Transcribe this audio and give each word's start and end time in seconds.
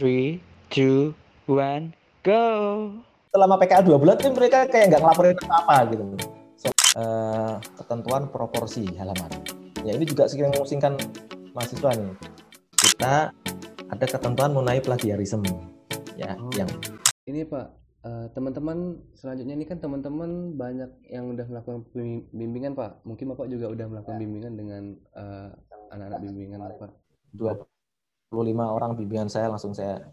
Three, 0.00 0.40
two, 0.72 1.12
one, 1.44 1.92
go. 2.24 2.40
selama 3.36 3.60
PKL 3.60 3.84
dua 3.84 4.00
bulan 4.00 4.16
tuh 4.16 4.32
mereka 4.32 4.64
kayak 4.64 4.96
nggak 4.96 5.04
ngelaporin 5.04 5.36
apa-apa 5.44 5.76
gitu. 5.92 6.04
So, 6.56 6.72
eh, 6.72 7.54
ketentuan 7.76 8.32
proporsi 8.32 8.88
halaman. 8.96 9.28
Ya 9.84 9.92
ini 9.92 10.08
juga 10.08 10.24
sering 10.24 10.56
memusingkan 10.56 10.96
mahasiswa 11.52 12.00
nih. 12.00 12.16
Kita 12.80 13.28
ada 13.92 14.06
ketentuan 14.08 14.56
mengenai 14.56 14.80
plagiarisme. 14.80 15.44
Ya, 16.16 16.32
Oh. 16.32 16.48
yang 16.56 16.72
Ini 17.28 17.44
Pak, 17.44 17.66
eh, 18.00 18.26
teman-teman 18.32 19.04
selanjutnya 19.20 19.52
ini 19.52 19.68
kan 19.68 19.84
teman-teman 19.84 20.56
banyak 20.56 21.12
yang 21.12 21.28
udah 21.28 21.44
melakukan 21.44 21.84
bimbingan 22.32 22.72
Pak. 22.72 23.04
Mungkin 23.04 23.36
Bapak 23.36 23.52
juga 23.52 23.68
udah 23.68 23.84
melakukan 23.84 24.16
bimbingan 24.16 24.56
dengan 24.56 24.96
eh, 24.96 25.52
anak-anak 25.92 26.24
bimbingan 26.24 26.72
Pak. 26.80 26.88
25 28.30 28.56
orang 28.62 28.90
bimbingan 28.94 29.28
saya 29.28 29.50
langsung 29.50 29.74
saya 29.74 30.06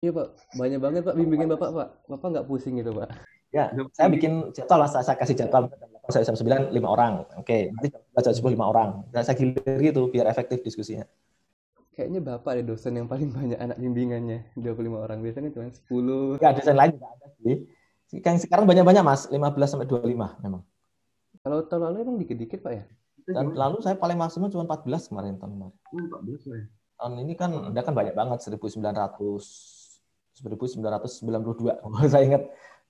Iya 0.00 0.16
Pak, 0.16 0.56
banyak 0.56 0.80
banget 0.80 1.02
Pak 1.04 1.12
bimbingan 1.12 1.48
Bapak 1.52 1.70
Pak. 1.76 1.88
Bapak 2.08 2.26
nggak 2.32 2.46
pusing 2.48 2.80
gitu 2.80 2.96
Pak. 2.96 3.12
ya 3.50 3.68
saya 3.92 4.08
bikin 4.08 4.54
jadwal 4.54 4.86
lah 4.86 4.88
saya, 4.88 5.04
saya 5.04 5.18
kasih 5.18 5.36
jadwal 5.36 5.66
saya 6.08 6.22
jam 6.22 6.34
9 6.38 6.70
lima 6.74 6.88
orang 6.90 7.26
oke 7.38 7.58
nanti 7.74 7.88
jam 7.92 8.34
10 8.34 8.54
lima 8.54 8.70
orang 8.70 9.02
nah, 9.10 9.22
saya 9.26 9.34
giliri 9.34 9.90
itu 9.90 10.02
biar 10.10 10.26
efektif 10.30 10.64
diskusinya 10.64 11.04
Kayaknya 11.90 12.22
Bapak 12.22 12.56
ada 12.56 12.62
dosen 12.64 12.96
yang 12.96 13.10
paling 13.10 13.28
banyak 13.34 13.60
anak 13.60 13.76
bimbingannya, 13.76 14.46
25 14.56 14.94
orang. 15.04 15.20
Biasanya 15.20 15.52
cuma 15.52 15.68
10. 15.68 16.38
nggak 16.38 16.52
desain 16.62 16.78
lain 16.78 16.96
nggak 16.96 17.12
ada 17.12 17.26
sih 17.42 17.56
yang 18.18 18.38
sekarang 18.42 18.66
banyak-banyak 18.66 19.04
mas 19.06 19.30
15 19.30 19.38
sampai 19.70 19.86
25 19.86 20.42
memang 20.42 20.62
Kalau 21.40 21.62
tahun 21.70 21.82
lalu 21.90 21.96
emang 22.04 22.16
dikit-dikit 22.18 22.60
Pak 22.60 22.72
ya? 22.74 22.84
dan 23.30 23.54
lalu 23.54 23.78
saya 23.78 23.94
paling 23.94 24.18
maksimal 24.18 24.50
cuma 24.50 24.66
14 24.66 25.12
kemarin 25.12 25.38
tahun 25.38 25.50
kemarin 25.54 25.74
Oh, 25.94 26.02
14 26.24 26.50
Pak 26.50 26.56
ya. 26.58 26.66
Tahun 27.00 27.24
ini 27.24 27.32
kan 27.32 27.50
Anda 27.72 27.80
kan 27.80 27.96
banyak 27.96 28.12
banget 28.12 28.38
1900 28.44 28.76
1992 30.36 31.80
Oh, 31.84 31.96
saya 32.12 32.22
ingat 32.28 32.42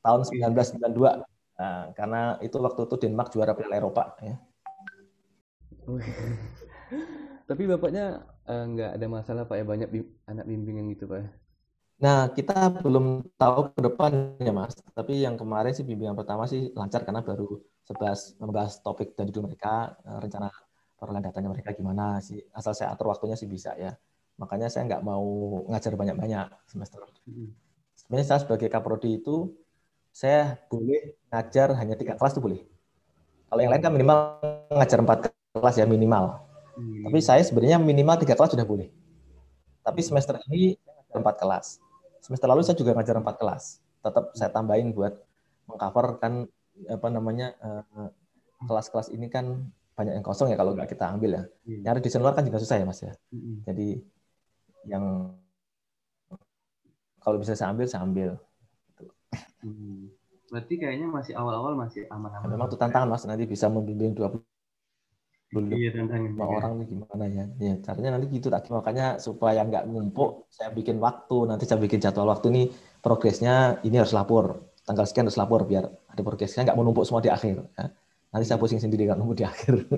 tahun 0.02 0.20
1992 0.27 1.22
Nah, 1.61 1.92
karena 1.92 2.41
itu 2.41 2.56
waktu 2.56 2.89
itu 2.89 2.97
Denmark 3.05 3.28
juara 3.36 3.52
Piala 3.52 3.77
Eropa 3.77 4.17
ya. 4.25 4.41
Tapi 7.44 7.62
Bapaknya 7.69 8.25
eh, 8.48 8.64
nggak 8.64 8.91
ada 8.97 9.06
masalah 9.12 9.42
Pak 9.44 9.56
ya, 9.61 9.64
banyak 9.69 9.89
bim- 9.92 10.12
anak 10.24 10.48
bimbingan 10.48 10.89
gitu 10.97 11.05
Pak 11.05 11.19
ya? 11.20 11.28
Nah, 12.00 12.20
kita 12.33 12.80
belum 12.80 13.28
tahu 13.36 13.77
ke 13.77 13.80
depannya, 13.84 14.52
Mas. 14.56 14.72
Tapi 14.97 15.20
yang 15.20 15.36
kemarin 15.36 15.77
sih 15.77 15.84
bimbingan 15.84 16.17
pertama 16.17 16.48
sih 16.48 16.72
lancar 16.72 17.05
karena 17.05 17.20
baru 17.20 17.61
11 17.84 18.41
membahas 18.41 18.80
topik 18.80 19.12
dan 19.12 19.28
judul 19.28 19.52
mereka, 19.52 20.00
eh, 20.00 20.17
rencana 20.17 20.48
perolehan 21.01 21.25
datanya 21.25 21.48
mereka 21.48 21.73
gimana 21.73 22.20
sih. 22.20 22.45
Asal 22.53 22.77
saya 22.77 22.93
atur 22.93 23.09
waktunya 23.09 23.34
sih 23.34 23.48
bisa 23.48 23.73
ya. 23.81 23.97
Makanya 24.37 24.69
saya 24.69 24.84
nggak 24.84 25.01
mau 25.01 25.25
ngajar 25.73 25.97
banyak-banyak 25.97 26.53
semester. 26.69 27.01
Sebenarnya 27.97 28.27
saya 28.29 28.41
sebagai 28.45 28.69
kaprodi 28.69 29.17
itu 29.17 29.57
saya 30.12 30.61
boleh 30.69 31.17
ngajar 31.33 31.73
hanya 31.81 31.97
tiga 31.97 32.20
kelas 32.20 32.37
tuh 32.37 32.45
boleh. 32.45 32.61
Kalau 33.48 33.61
yang 33.65 33.73
lain 33.73 33.83
kan 33.83 33.92
minimal 33.97 34.19
ngajar 34.77 34.98
empat 35.01 35.19
kelas 35.57 35.77
ya 35.81 35.89
minimal. 35.89 36.45
Tapi 36.79 37.19
saya 37.25 37.41
sebenarnya 37.41 37.81
minimal 37.81 38.20
tiga 38.20 38.37
kelas 38.37 38.53
sudah 38.53 38.69
boleh. 38.69 38.92
Tapi 39.81 40.01
semester 40.05 40.37
ini 40.53 40.77
saya 40.77 41.01
ngajar 41.01 41.17
empat 41.25 41.37
kelas. 41.41 41.67
Semester 42.20 42.48
lalu 42.53 42.62
saya 42.62 42.77
juga 42.77 42.92
ngajar 42.92 43.17
empat 43.17 43.37
kelas. 43.41 43.64
Tetap 44.05 44.25
saya 44.37 44.53
tambahin 44.53 44.92
buat 44.92 45.17
mengcover 45.64 46.20
kan 46.20 46.33
apa 46.89 47.09
namanya 47.12 47.57
eh, 47.61 48.09
kelas-kelas 48.64 49.12
ini 49.12 49.29
kan 49.29 49.69
banyak 50.01 50.15
yang 50.17 50.25
kosong 50.25 50.48
ya 50.48 50.56
kalau 50.56 50.73
nggak 50.73 50.89
kita 50.89 51.05
ambil 51.12 51.31
ya. 51.37 51.43
Nyari 51.84 52.01
desain 52.01 52.25
luar 52.25 52.33
kan 52.33 52.45
juga 52.48 52.56
susah 52.65 52.77
ya 52.81 52.84
mas 52.89 53.01
ya. 53.05 53.12
Jadi 53.69 54.01
yang 54.89 55.05
kalau 57.20 57.37
bisa 57.37 57.53
saya 57.53 57.69
ambil 57.77 57.84
saya 57.84 58.01
ambil. 58.09 58.41
Hmm. 59.61 60.09
Berarti 60.48 60.75
kayaknya 60.81 61.07
masih 61.07 61.37
awal-awal 61.37 61.77
masih 61.77 62.09
aman-aman. 62.09 62.48
memang 62.48 62.67
itu 62.73 62.77
tantangan 62.81 63.09
mas 63.12 63.23
nanti 63.29 63.45
bisa 63.45 63.69
membimbing 63.69 64.17
20 64.17 64.41
Iya 65.51 65.91
tantangan. 65.95 66.30
lima 66.30 66.47
orang 66.47 66.73
nih 66.79 66.86
gimana 66.95 67.24
ya? 67.27 67.45
Ya 67.58 67.74
caranya 67.83 68.11
nanti 68.17 68.27
gitu 68.30 68.47
tak 68.55 68.70
makanya 68.70 69.19
supaya 69.19 69.61
nggak 69.67 69.85
numpuk 69.91 70.47
saya 70.51 70.70
bikin 70.70 70.97
waktu 71.03 71.36
nanti 71.51 71.67
saya 71.69 71.79
bikin 71.83 71.98
jadwal 72.03 72.30
waktu 72.30 72.47
nih 72.55 72.67
progresnya 73.05 73.83
ini 73.86 73.98
harus 73.98 74.14
lapor 74.14 74.63
tanggal 74.86 75.05
sekian 75.07 75.27
harus 75.27 75.39
lapor 75.39 75.67
biar 75.70 75.85
ada 75.91 76.23
progresnya 76.27 76.67
nggak 76.67 76.79
menumpuk 76.79 77.05
semua 77.07 77.23
di 77.23 77.30
akhir. 77.30 77.57
ya. 77.79 77.86
Nanti 78.30 78.46
saya 78.46 78.63
pusing 78.63 78.79
sendiri 78.79 79.07
nggak 79.07 79.18
numpuk 79.18 79.39
di 79.39 79.46
akhir. 79.46 79.74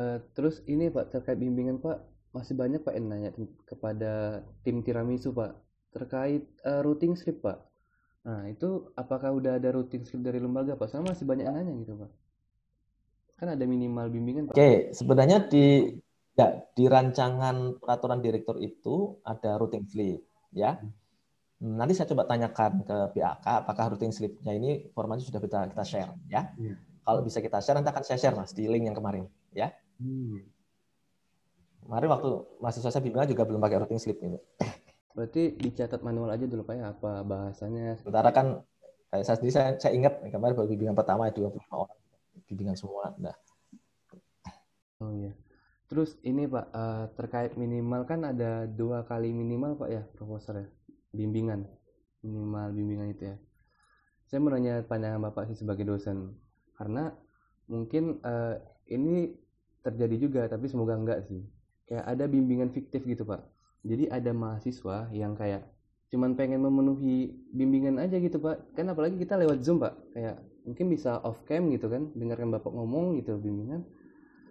Eh, 0.00 0.18
terus 0.32 0.62
ini 0.70 0.86
Pak 0.88 1.12
terkait 1.12 1.36
bimbingan 1.36 1.82
Pak 1.82 1.98
masih 2.30 2.54
banyak 2.54 2.80
Pak 2.80 2.94
yang 2.94 3.10
nanya 3.10 3.30
kepada 3.66 4.44
tim 4.62 4.86
tiramisu 4.86 5.34
Pak 5.34 5.58
terkait 5.90 6.46
eh, 6.62 6.80
routing 6.80 7.18
slip 7.18 7.42
Pak. 7.42 7.58
Nah 8.24 8.46
itu 8.46 8.94
apakah 8.94 9.34
udah 9.34 9.58
ada 9.58 9.74
routing 9.74 10.06
slip 10.06 10.22
dari 10.22 10.38
lembaga 10.38 10.78
Pak? 10.78 10.88
Sama 10.88 11.12
masih 11.12 11.26
banyak 11.26 11.44
yang 11.44 11.56
nanya 11.58 11.72
gitu 11.82 11.98
Pak. 11.98 12.10
Kan 13.42 13.48
ada 13.50 13.64
minimal 13.66 14.06
bimbingan 14.08 14.48
Pak. 14.48 14.54
Oke, 14.54 14.94
sebenarnya 14.94 15.50
di 15.50 15.98
ya, 16.38 16.48
di 16.72 16.84
rancangan 16.86 17.82
peraturan 17.82 18.22
direktur 18.22 18.62
itu 18.62 19.18
ada 19.26 19.58
routing 19.58 19.84
slip 19.90 20.22
ya. 20.54 20.78
Hmm, 20.78 20.94
Nanti 21.60 21.92
saya 21.92 22.08
coba 22.08 22.24
tanyakan 22.24 22.80
ke 22.88 22.96
BAK 23.12 23.44
apakah 23.44 23.92
routing 23.92 24.12
slip-nya 24.16 24.56
ini 24.56 24.88
formatnya 24.96 25.28
sudah 25.28 25.40
kita 25.44 25.60
kita 25.68 25.84
share 25.84 26.10
ya. 26.32 26.48
Iya. 26.56 26.80
Kalau 27.04 27.20
bisa 27.20 27.44
kita 27.44 27.60
share 27.60 27.76
nanti 27.76 27.92
akan 27.92 28.04
saya 28.04 28.16
share 28.16 28.36
Mas 28.36 28.56
di 28.56 28.64
link 28.64 28.88
yang 28.88 28.96
kemarin 28.96 29.28
ya. 29.52 29.68
Hmm. 30.00 30.40
Kemarin 31.84 32.08
waktu 32.16 32.28
mahasiswa 32.64 32.88
saya 32.88 33.04
bimbingan 33.04 33.28
juga 33.28 33.44
belum 33.44 33.60
pakai 33.60 33.76
routing 33.84 34.00
slip 34.00 34.16
ini. 34.24 34.40
Berarti 35.16 35.52
dicatat 35.60 36.00
manual 36.00 36.32
aja 36.32 36.48
dulu 36.48 36.64
Pak 36.64 36.74
ya 36.80 36.84
apa 36.96 37.12
bahasanya. 37.28 38.00
Sementara 38.00 38.32
kan 38.32 38.46
kayak 39.12 39.24
saya 39.28 39.36
sendiri 39.36 39.52
saya, 39.52 39.68
saya 39.76 39.92
ingat 39.92 40.16
kemarin 40.32 40.56
baru 40.56 40.68
bimbingan 40.70 40.96
pertama 40.96 41.28
25 41.28 41.60
orang 41.76 41.98
bimbingan 42.48 42.76
semua. 42.78 43.12
Nah, 43.20 43.36
Oh 45.00 45.12
iya. 45.16 45.32
Terus 45.88 46.14
ini 46.22 46.46
Pak 46.46 46.66
eh, 46.70 47.04
terkait 47.18 47.52
minimal 47.56 48.06
kan 48.06 48.20
ada 48.22 48.68
dua 48.68 49.02
kali 49.02 49.32
minimal 49.32 49.74
Pak 49.80 49.88
ya 49.90 50.02
proposal 50.14 50.62
ya 50.62 50.68
bimbingan 51.10 51.66
minimal 52.20 52.68
bimbingan 52.72 53.12
itu 53.12 53.32
ya. 53.32 53.36
Saya 54.30 54.38
mau 54.38 54.52
nanya 54.54 54.84
pandangan 54.86 55.20
Bapak 55.30 55.50
sih 55.50 55.58
sebagai 55.58 55.88
dosen 55.88 56.36
karena 56.78 57.10
mungkin 57.66 58.22
eh, 58.22 58.56
ini 58.90 59.34
terjadi 59.80 60.16
juga 60.20 60.42
tapi 60.46 60.68
semoga 60.68 60.94
enggak 60.94 61.26
sih. 61.26 61.42
Kayak 61.88 62.04
ada 62.06 62.24
bimbingan 62.30 62.70
fiktif 62.70 63.02
gitu 63.02 63.26
Pak. 63.26 63.42
Jadi 63.82 64.06
ada 64.12 64.30
mahasiswa 64.30 65.08
yang 65.10 65.34
kayak 65.34 65.66
cuman 66.10 66.34
pengen 66.34 66.62
memenuhi 66.62 67.32
bimbingan 67.50 67.98
aja 67.98 68.20
gitu 68.20 68.38
Pak. 68.38 68.76
Kan 68.76 68.92
apalagi 68.92 69.18
kita 69.18 69.34
lewat 69.40 69.64
Zoom 69.64 69.82
Pak. 69.82 69.94
Kayak 70.14 70.36
mungkin 70.62 70.86
bisa 70.92 71.18
off 71.24 71.40
cam 71.48 71.72
gitu 71.72 71.88
kan, 71.90 72.12
dengarkan 72.14 72.52
Bapak 72.52 72.70
ngomong 72.70 73.18
gitu 73.18 73.40
bimbingan. 73.40 73.82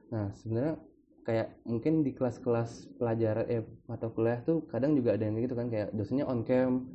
Nah, 0.10 0.34
sebenarnya 0.34 0.82
kayak 1.30 1.62
mungkin 1.62 2.02
di 2.02 2.18
kelas-kelas 2.18 2.98
pelajaran 2.98 3.46
eh 3.46 3.62
mata 3.86 4.10
kuliah 4.10 4.42
tuh 4.42 4.66
kadang 4.66 4.98
juga 4.98 5.14
ada 5.14 5.30
yang 5.30 5.38
gitu 5.38 5.54
kan 5.54 5.70
kayak 5.70 5.94
dosennya 5.94 6.26
on 6.26 6.42
cam, 6.42 6.90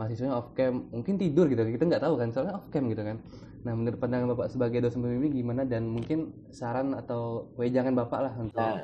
mahasiswanya 0.00 0.32
off 0.32 0.56
cam, 0.56 0.88
mungkin 0.88 1.20
tidur 1.20 1.44
gitu. 1.52 1.60
Kita 1.60 1.84
nggak 1.84 2.00
tahu 2.00 2.16
kan, 2.16 2.32
soalnya 2.32 2.56
off 2.56 2.72
cam 2.72 2.88
gitu 2.88 3.04
kan. 3.04 3.20
Nah, 3.60 3.76
menurut 3.76 4.00
pandangan 4.00 4.32
Bapak 4.32 4.48
sebagai 4.48 4.80
dosen 4.80 5.04
pembimbing 5.04 5.36
gimana 5.36 5.68
dan 5.68 5.84
mungkin 5.84 6.32
saran 6.48 6.96
atau 6.96 7.52
wejangan 7.60 7.92
Bapak 7.92 8.20
lah 8.24 8.32
untuk 8.40 8.56
nah, 8.56 8.80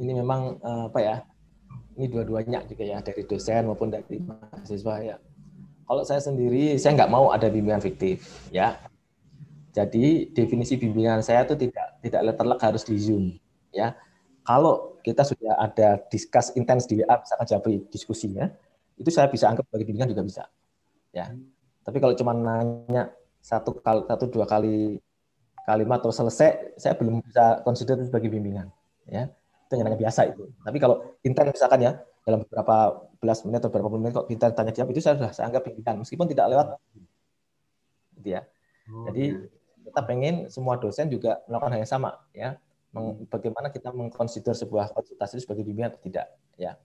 ini 0.00 0.12
memang 0.16 0.56
eh, 0.56 0.84
apa 0.88 1.00
ya? 1.04 1.16
Ini 2.00 2.08
dua-duanya 2.08 2.64
juga 2.64 2.88
ya 2.88 3.04
dari 3.04 3.28
dosen 3.28 3.68
maupun 3.68 3.92
dari 3.92 4.24
mahasiswa 4.24 4.94
ya. 5.04 5.16
Kalau 5.84 6.00
saya 6.08 6.24
sendiri 6.24 6.80
saya 6.80 6.96
nggak 6.96 7.12
mau 7.12 7.28
ada 7.28 7.52
bimbingan 7.52 7.84
fiktif 7.84 8.48
ya. 8.48 8.80
Jadi 9.76 10.32
definisi 10.32 10.80
bimbingan 10.80 11.20
saya 11.20 11.44
itu 11.44 11.60
tidak 11.60 12.00
tidak 12.00 12.32
letterlek 12.32 12.60
harus 12.64 12.88
di 12.88 12.96
Zoom 12.96 13.36
ya. 13.74 13.96
Kalau 14.44 14.96
kita 15.04 15.24
sudah 15.28 15.60
ada 15.60 16.00
discuss 16.08 16.56
intens 16.56 16.88
di 16.88 17.04
WA 17.04 17.20
misalkan 17.20 17.46
jadi 17.46 17.72
diskusinya, 17.92 18.46
itu 18.96 19.10
saya 19.12 19.28
bisa 19.28 19.46
anggap 19.48 19.68
sebagai 19.68 19.86
bimbingan 19.88 20.10
juga 20.10 20.24
bisa. 20.24 20.42
Ya. 21.12 21.36
Tapi 21.84 21.96
kalau 22.00 22.14
cuma 22.16 22.32
nanya 22.32 23.12
satu 23.40 23.76
kali 23.80 24.04
satu 24.08 24.24
dua 24.28 24.44
kali 24.44 25.00
kalimat 25.68 26.00
terus 26.00 26.16
selesai, 26.16 26.80
saya 26.80 26.96
belum 26.96 27.20
bisa 27.20 27.60
consider 27.60 28.00
itu 28.00 28.08
sebagai 28.08 28.32
bimbingan. 28.32 28.72
Ya, 29.08 29.32
itu 29.68 29.72
yang 29.76 29.84
namanya 29.88 30.08
biasa 30.08 30.32
itu. 30.32 30.48
Tapi 30.64 30.76
kalau 30.80 31.16
intens 31.20 31.52
misalkan 31.52 31.80
ya 31.84 31.92
dalam 32.24 32.44
beberapa 32.44 33.08
belas 33.20 33.40
menit 33.44 33.60
atau 33.64 33.72
beberapa 33.72 33.96
menit 33.96 34.12
kok 34.16 34.28
kita 34.28 34.52
tanya 34.52 34.72
jawab 34.72 34.92
itu 34.92 35.00
saya 35.00 35.16
sudah 35.16 35.32
saya 35.32 35.48
anggap 35.48 35.64
bimbingan 35.64 36.04
meskipun 36.04 36.28
tidak 36.28 36.52
lewat 36.52 36.66
gitu 38.20 38.28
ya. 38.36 38.44
Oh, 38.88 39.08
Jadi 39.08 39.24
iya. 39.32 39.84
kita 39.88 40.00
pengen 40.04 40.34
semua 40.52 40.76
dosen 40.76 41.08
juga 41.08 41.40
melakukan 41.48 41.72
hal 41.76 41.80
yang 41.84 41.92
sama 41.92 42.10
ya. 42.32 42.56
Meng- 42.94 43.28
Bagaimana 43.28 43.68
kita 43.68 43.92
mengkonsider 43.92 44.56
sebuah 44.56 44.96
konsultasi 44.96 45.36
itu 45.38 45.42
sebagai 45.44 45.64
bimbingan 45.64 45.92
atau 45.92 46.02
tidak 46.04 46.26
ya. 46.56 46.76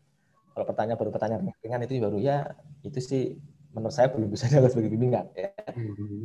Kalau 0.53 0.65
pertanyaan 0.69 0.99
baru 0.99 1.11
pertanyaan 1.15 1.41
ringan 1.63 1.81
itu 1.87 1.97
baru 1.97 2.17
ya 2.21 2.53
itu 2.85 2.99
sih 3.01 3.23
menurut 3.73 3.95
saya 3.95 4.11
belum 4.11 4.29
bisa 4.29 4.45
dianggap 4.51 4.71
sebagai 4.75 4.91
bimbingan 4.93 5.25
ya. 5.33 5.49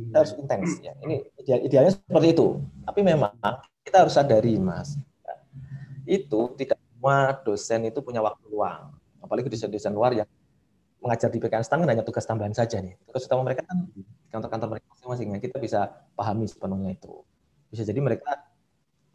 Kita 0.09 0.17
harus 0.19 0.33
intens 0.37 0.71
ya. 0.83 0.93
Ini 1.01 1.15
ideal, 1.39 1.59
idealnya 1.65 1.91
seperti 1.95 2.27
itu. 2.35 2.47
Tapi 2.85 2.99
memang 3.01 3.33
kita 3.81 4.05
harus 4.05 4.13
sadari 4.13 4.53
Mas, 4.61 4.99
itu 6.05 6.39
tidak 6.57 6.77
semua 6.77 7.31
dosen 7.45 7.79
itu 7.87 7.99
punya 8.03 8.19
waktu 8.19 8.45
luang. 8.51 8.93
Apalagi 9.23 9.47
dosen-dosen 9.47 9.93
luar 9.93 10.11
yang 10.15 10.27
mengajar 10.99 11.31
di 11.31 11.39
PKN 11.39 11.63
STAN 11.63 11.79
kan 11.85 11.89
hanya 11.95 12.03
tugas 12.03 12.27
tambahan 12.27 12.51
saja 12.51 12.83
nih. 12.83 12.97
Tugas 13.07 13.23
utama 13.23 13.47
mereka 13.47 13.63
kan 13.63 13.87
di 13.95 14.03
kantor-kantor 14.33 14.67
mereka 14.77 14.85
masing-masing. 14.91 15.27
Nah, 15.31 15.39
kita 15.39 15.57
bisa 15.61 15.79
pahami 16.13 16.45
sepenuhnya 16.49 16.91
itu. 16.91 17.23
Bisa 17.71 17.87
jadi 17.87 17.99
mereka 18.03 18.48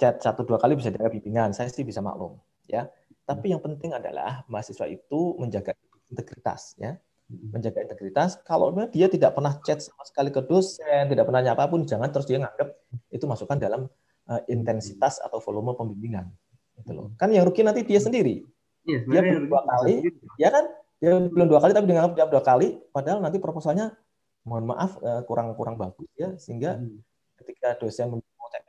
chat 0.01 0.21
satu 0.21 0.43
dua 0.43 0.59
kali 0.61 0.79
bisa 0.79 0.91
jaga 0.91 1.11
bimbingan. 1.11 1.53
Saya 1.57 1.71
sih 1.71 1.87
bisa 1.87 2.03
maklum, 2.05 2.39
ya. 2.67 2.89
Tapi 3.25 3.57
yang 3.57 3.63
penting 3.63 3.97
adalah 3.97 4.45
mahasiswa 4.51 4.85
itu 4.89 5.37
menjaga 5.41 5.73
integritas, 6.13 6.77
ya. 6.77 6.99
Menjaga 7.31 7.81
integritas. 7.85 8.37
Kalau 8.45 8.71
dia 8.93 9.09
tidak 9.09 9.33
pernah 9.33 9.57
chat 9.65 9.81
sama 9.81 10.05
sekali 10.05 10.29
ke 10.29 10.45
dosen, 10.45 11.09
tidak 11.09 11.25
pernah 11.25 11.41
nanya 11.41 11.57
apa 11.57 11.65
pun, 11.67 11.89
jangan 11.89 12.13
terus 12.13 12.29
dia 12.29 12.37
nganggap 12.37 12.69
itu 13.09 13.25
masukkan 13.25 13.57
dalam 13.57 13.89
uh, 14.29 14.41
intensitas 14.47 15.25
atau 15.25 15.41
volume 15.41 15.73
pembimbingan. 15.73 16.29
Gitu 16.77 16.93
loh. 16.93 17.15
Kan 17.17 17.33
yang 17.33 17.49
rugi 17.49 17.65
nanti 17.65 17.81
dia 17.87 17.99
sendiri. 18.03 18.45
Iya, 18.85 19.09
Dia 19.09 19.21
belum 19.25 19.49
dua 19.49 19.63
kali, 19.65 19.95
ya 20.37 20.53
kan? 20.53 20.65
Dia 21.01 21.11
belum 21.17 21.47
dua 21.49 21.61
kali 21.65 21.73
tapi 21.73 21.87
dengan 21.89 22.13
jawab 22.13 22.31
dua 22.31 22.45
kali, 22.45 22.77
padahal 22.93 23.25
nanti 23.25 23.41
proposalnya 23.41 23.97
mohon 24.45 24.69
maaf 24.69 25.01
eh, 25.01 25.25
kurang 25.25 25.57
kurang 25.57 25.81
bagus 25.81 26.09
ya 26.21 26.37
sehingga 26.37 26.77
Hmm. 26.77 27.01
ketika 27.41 27.81
dosen 27.81 28.21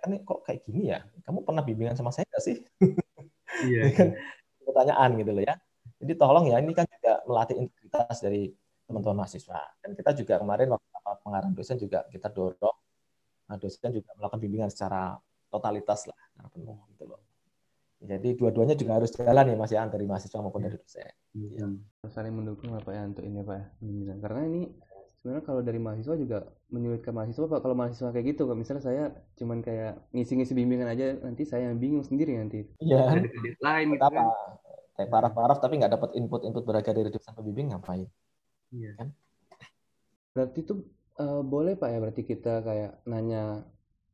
"Ini 0.05 0.17
kok 0.25 0.39
kayak 0.45 0.61
gini 0.65 0.93
ya 0.93 0.99
kamu 1.25 1.45
pernah 1.45 1.63
bimbingan 1.65 1.95
sama 1.97 2.11
saya 2.13 2.25
nggak 2.29 2.43
sih 2.43 2.57
Iya. 3.55 3.81
Ini 3.87 3.91
kan 3.95 4.09
pertanyaan 4.65 5.09
gitu 5.21 5.31
loh 5.31 5.43
ya 5.45 5.55
jadi 6.01 6.13
tolong 6.19 6.45
ya 6.51 6.57
ini 6.59 6.73
kan 6.75 6.85
juga 6.89 7.23
melatih 7.23 7.55
integritas 7.55 8.17
dari 8.19 8.51
teman-teman 8.85 9.23
mahasiswa 9.23 9.61
dan 9.81 9.91
kita 9.95 10.11
juga 10.13 10.33
kemarin 10.41 10.67
waktu 10.73 10.87
pengarahan 11.23 11.53
dosen 11.55 11.77
juga 11.79 12.03
kita 12.11 12.27
dorong 12.29 12.77
nah, 13.47 13.57
dosen 13.57 13.89
juga 13.93 14.09
melakukan 14.17 14.41
bimbingan 14.41 14.69
secara 14.69 15.15
totalitas 15.49 16.09
lah 16.09 16.19
secara 16.33 16.47
penuh 16.51 16.77
gitu 16.93 17.03
loh 17.07 17.21
jadi 18.05 18.29
dua-duanya 18.35 18.75
juga 18.75 18.99
harus 19.01 19.09
jalan 19.15 19.45
ya 19.49 19.55
mas 19.55 19.71
ya 19.71 19.87
dari 19.87 20.05
mahasiswa 20.05 20.39
maupun 20.43 20.61
dari 20.67 20.77
dosen 20.77 21.09
Iya. 21.35 21.67
saling 22.07 22.31
mendukung 22.31 22.71
lah 22.71 22.79
Pak 22.79 22.93
ya 22.95 23.03
untuk 23.11 23.27
ini 23.27 23.43
Pak 23.43 23.55
ya, 23.59 23.65
bimbingan. 23.83 24.17
Karena 24.23 24.41
ini 24.47 24.61
sebenarnya 25.25 25.41
kalau 25.41 25.65
dari 25.65 25.81
mahasiswa 25.81 26.13
juga 26.21 26.37
menyulitkan 26.69 27.09
mahasiswa 27.09 27.49
Pak 27.49 27.65
kalau 27.65 27.73
mahasiswa 27.73 28.13
kayak 28.13 28.37
gitu 28.37 28.45
kalau 28.45 28.61
misalnya 28.61 28.83
saya 28.85 29.09
cuman 29.41 29.65
kayak 29.65 29.97
ngisi-ngisi 30.13 30.53
bimbingan 30.53 30.85
aja 30.85 31.17
nanti 31.17 31.49
saya 31.49 31.73
yang 31.73 31.81
bingung 31.81 32.05
sendiri 32.05 32.37
nanti. 32.37 32.61
iya 32.77 33.09
deadline 33.17 33.97
gitu 33.97 34.05
apa 34.05 34.21
kan. 34.21 34.29
kayak 35.01 35.09
paraf-paraf 35.09 35.57
tapi 35.57 35.81
nggak 35.81 35.97
dapat 35.97 36.13
input-input 36.13 36.61
berharga 36.61 36.93
dari 36.93 37.09
dosen 37.09 37.33
pembimbing 37.33 37.73
ngapain 37.73 38.05
Iya. 38.75 38.93
Berarti 40.35 40.57
itu 40.61 40.73
eh, 41.17 41.41
boleh 41.41 41.73
Pak 41.79 41.89
ya 41.89 41.97
berarti 42.03 42.21
kita 42.27 42.53
kayak 42.61 42.91
nanya 43.09 43.63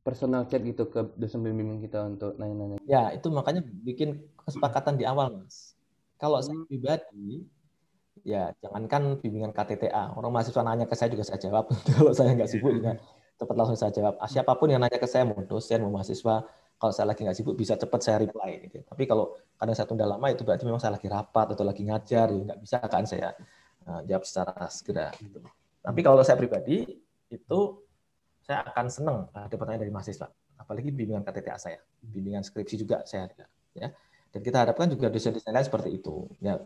personal 0.02 0.46
chat 0.50 0.62
gitu 0.62 0.90
ke 0.90 1.14
dosen 1.18 1.42
bimbingan 1.44 1.78
kita 1.78 2.02
untuk 2.06 2.34
nanya-nanya. 2.34 2.82
Ya, 2.82 3.14
itu 3.14 3.30
makanya 3.30 3.62
bikin 3.62 4.18
kesepakatan 4.42 4.98
di 4.98 5.06
awal, 5.06 5.30
Mas. 5.38 5.78
Kalau 6.18 6.42
saya 6.42 6.58
pribadi, 6.66 7.46
ya 8.20 8.52
jangankan 8.60 9.16
bimbingan 9.18 9.56
KTTA, 9.56 10.12
orang 10.12 10.30
mahasiswa 10.30 10.60
nanya 10.60 10.84
ke 10.84 10.94
saya 10.94 11.08
juga 11.08 11.24
saya 11.24 11.40
jawab. 11.40 11.72
Kalau 11.96 12.12
saya 12.12 12.36
nggak 12.36 12.50
sibuk 12.52 12.72
juga 12.76 13.00
cepat 13.40 13.56
langsung 13.56 13.78
saya 13.80 13.90
jawab. 13.90 14.14
Ah, 14.20 14.28
Siapa 14.28 14.52
pun 14.54 14.70
yang 14.70 14.78
nanya 14.84 15.00
ke 15.00 15.08
saya, 15.08 15.26
mau 15.26 15.40
dosen, 15.42 15.82
mau 15.82 15.98
mahasiswa, 15.98 16.46
kalau 16.78 16.92
saya 16.94 17.14
lagi 17.14 17.22
nggak 17.22 17.38
sibuk 17.38 17.54
bisa 17.54 17.78
cepat 17.78 18.00
saya 18.02 18.16
reply. 18.22 18.66
Gitu. 18.66 18.82
Tapi 18.82 19.02
kalau 19.06 19.38
kadang 19.54 19.74
saya 19.78 19.86
tunda 19.86 20.02
lama 20.02 20.26
itu 20.30 20.42
berarti 20.42 20.66
memang 20.66 20.82
saya 20.82 20.98
lagi 20.98 21.06
rapat 21.06 21.54
atau 21.54 21.62
lagi 21.62 21.82
ngajar, 21.86 22.26
ya 22.30 22.42
nggak 22.42 22.58
bisa 22.58 22.78
kan 22.86 23.06
saya 23.06 23.34
uh, 23.86 24.02
jawab 24.02 24.22
secara 24.26 24.66
segera. 24.66 25.06
Gitu. 25.14 25.38
Tapi 25.82 26.00
kalau 26.02 26.22
saya 26.26 26.34
pribadi 26.38 26.86
itu 27.30 27.60
saya 28.42 28.66
akan 28.66 28.86
senang 28.90 29.18
ada 29.30 29.54
pertanyaan 29.54 29.86
dari 29.86 29.94
mahasiswa, 29.94 30.26
apalagi 30.58 30.90
bimbingan 30.90 31.22
KTTA 31.22 31.54
saya, 31.54 31.78
bimbingan 32.02 32.42
skripsi 32.42 32.74
juga 32.74 33.06
saya 33.06 33.30
ada, 33.30 33.46
ya. 33.78 33.88
Dan 34.32 34.40
kita 34.42 34.66
harapkan 34.66 34.90
juga 34.90 35.12
dosen-dosen 35.12 35.52
lain 35.54 35.62
seperti 35.62 36.02
itu. 36.02 36.26
Ya, 36.42 36.58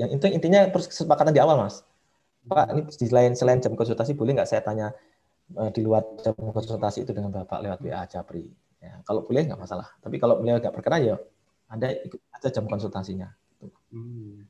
yang 0.00 0.08
inti 0.12 0.28
intinya 0.32 0.68
kesepakatan 0.72 1.32
di 1.36 1.40
awal, 1.42 1.56
Mas. 1.66 1.82
Pak, 2.46 2.66
ini 2.72 2.82
selain 2.94 3.32
selain 3.34 3.58
jam 3.64 3.74
konsultasi 3.74 4.14
boleh 4.14 4.32
nggak 4.38 4.48
saya 4.50 4.62
tanya 4.62 4.94
eh, 5.58 5.70
di 5.74 5.80
luar 5.82 6.02
jam 6.22 6.34
konsultasi 6.38 7.04
itu 7.06 7.12
dengan 7.16 7.32
Bapak 7.34 7.58
lewat 7.64 7.80
WA 7.82 8.04
Japri? 8.06 8.46
Ya, 8.82 9.02
kalau 9.08 9.26
boleh 9.26 9.42
nggak 9.48 9.60
masalah. 9.60 9.88
Tapi 10.04 10.16
kalau 10.22 10.38
beliau 10.40 10.58
nggak 10.62 10.74
berkenan 10.74 11.02
ya 11.02 11.16
Anda 11.72 11.90
ikut 12.06 12.20
aja 12.36 12.48
jam 12.54 12.64
konsultasinya. 12.70 13.28
Hmm. 13.90 14.46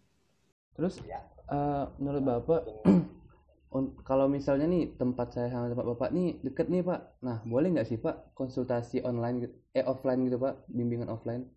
Terus 0.76 1.00
Ya. 1.08 1.24
eh, 1.48 1.84
menurut 2.02 2.22
Bapak 2.26 2.62
kalau 4.08 4.26
misalnya 4.30 4.66
nih 4.68 4.96
tempat 5.00 5.36
saya 5.36 5.48
sama 5.52 5.68
tempat 5.72 5.86
Bapak 5.96 6.08
nih 6.12 6.40
deket 6.44 6.66
nih 6.72 6.82
Pak. 6.84 7.00
Nah, 7.24 7.38
boleh 7.48 7.68
nggak 7.72 7.88
sih 7.88 7.98
Pak 8.00 8.34
konsultasi 8.36 9.04
online 9.08 9.36
gitu, 9.48 9.54
eh 9.76 9.84
offline 9.84 10.20
gitu 10.28 10.36
Pak, 10.40 10.68
bimbingan 10.68 11.08
offline? 11.12 11.48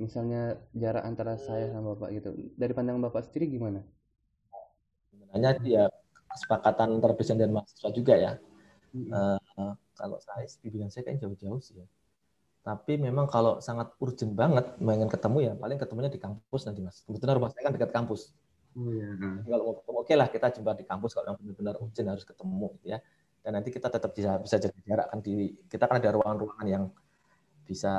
Misalnya 0.00 0.56
jarak 0.72 1.04
antara 1.04 1.36
saya 1.36 1.68
sama 1.68 1.92
Bapak 1.92 2.08
gitu. 2.16 2.32
Dari 2.56 2.72
pandangan 2.72 3.12
Bapak 3.12 3.28
sendiri 3.28 3.52
gimana? 3.52 3.84
Sebenarnya 5.12 5.52
dia 5.60 5.82
kesepakatan 6.32 6.96
antara 6.96 7.12
dosen 7.12 7.36
dan 7.36 7.52
mahasiswa 7.52 7.90
juga 7.92 8.16
ya. 8.16 8.32
Hmm. 8.96 9.12
Eh, 9.12 9.72
kalau 10.00 10.16
saya 10.24 10.48
bimbingan 10.64 10.88
saya 10.88 11.04
kayak 11.04 11.20
jauh-jauh 11.20 11.60
sih 11.60 11.84
ya. 11.84 11.86
Tapi 12.64 12.96
memang 12.96 13.28
kalau 13.28 13.60
sangat 13.60 13.92
urgent 14.00 14.32
banget 14.32 14.76
pengen 14.80 15.08
ketemu 15.08 15.38
ya 15.40 15.52
paling 15.56 15.76
ketemunya 15.76 16.10
di 16.12 16.20
kampus 16.20 16.64
nanti 16.64 16.80
mas. 16.80 17.04
Kebetulan 17.04 17.36
rumah 17.36 17.50
saya 17.52 17.68
kan 17.68 17.72
dekat 17.76 17.92
kampus. 17.92 18.32
Oh 18.78 18.88
iya. 18.94 19.10
kalau 19.50 19.62
mau 19.66 19.74
ketemu 19.82 19.98
oke 19.98 20.14
lah 20.14 20.28
kita 20.30 20.46
jumpa 20.54 20.72
di 20.78 20.84
kampus 20.86 21.10
kalau 21.18 21.34
yang 21.34 21.38
benar-benar 21.42 21.74
urgent 21.82 22.08
harus 22.08 22.24
ketemu 22.24 22.66
gitu 22.80 22.86
ya. 22.96 22.98
Dan 23.40 23.50
nanti 23.56 23.68
kita 23.72 23.88
tetap 23.88 24.12
bisa 24.16 24.40
bisa 24.40 24.56
jaga 24.56 24.80
jarak 24.84 25.06
kan 25.12 25.18
di 25.20 25.56
kita 25.68 25.84
kan 25.88 25.96
ada 26.00 26.10
ruangan-ruangan 26.12 26.66
yang 26.68 26.84
bisa 27.70 27.92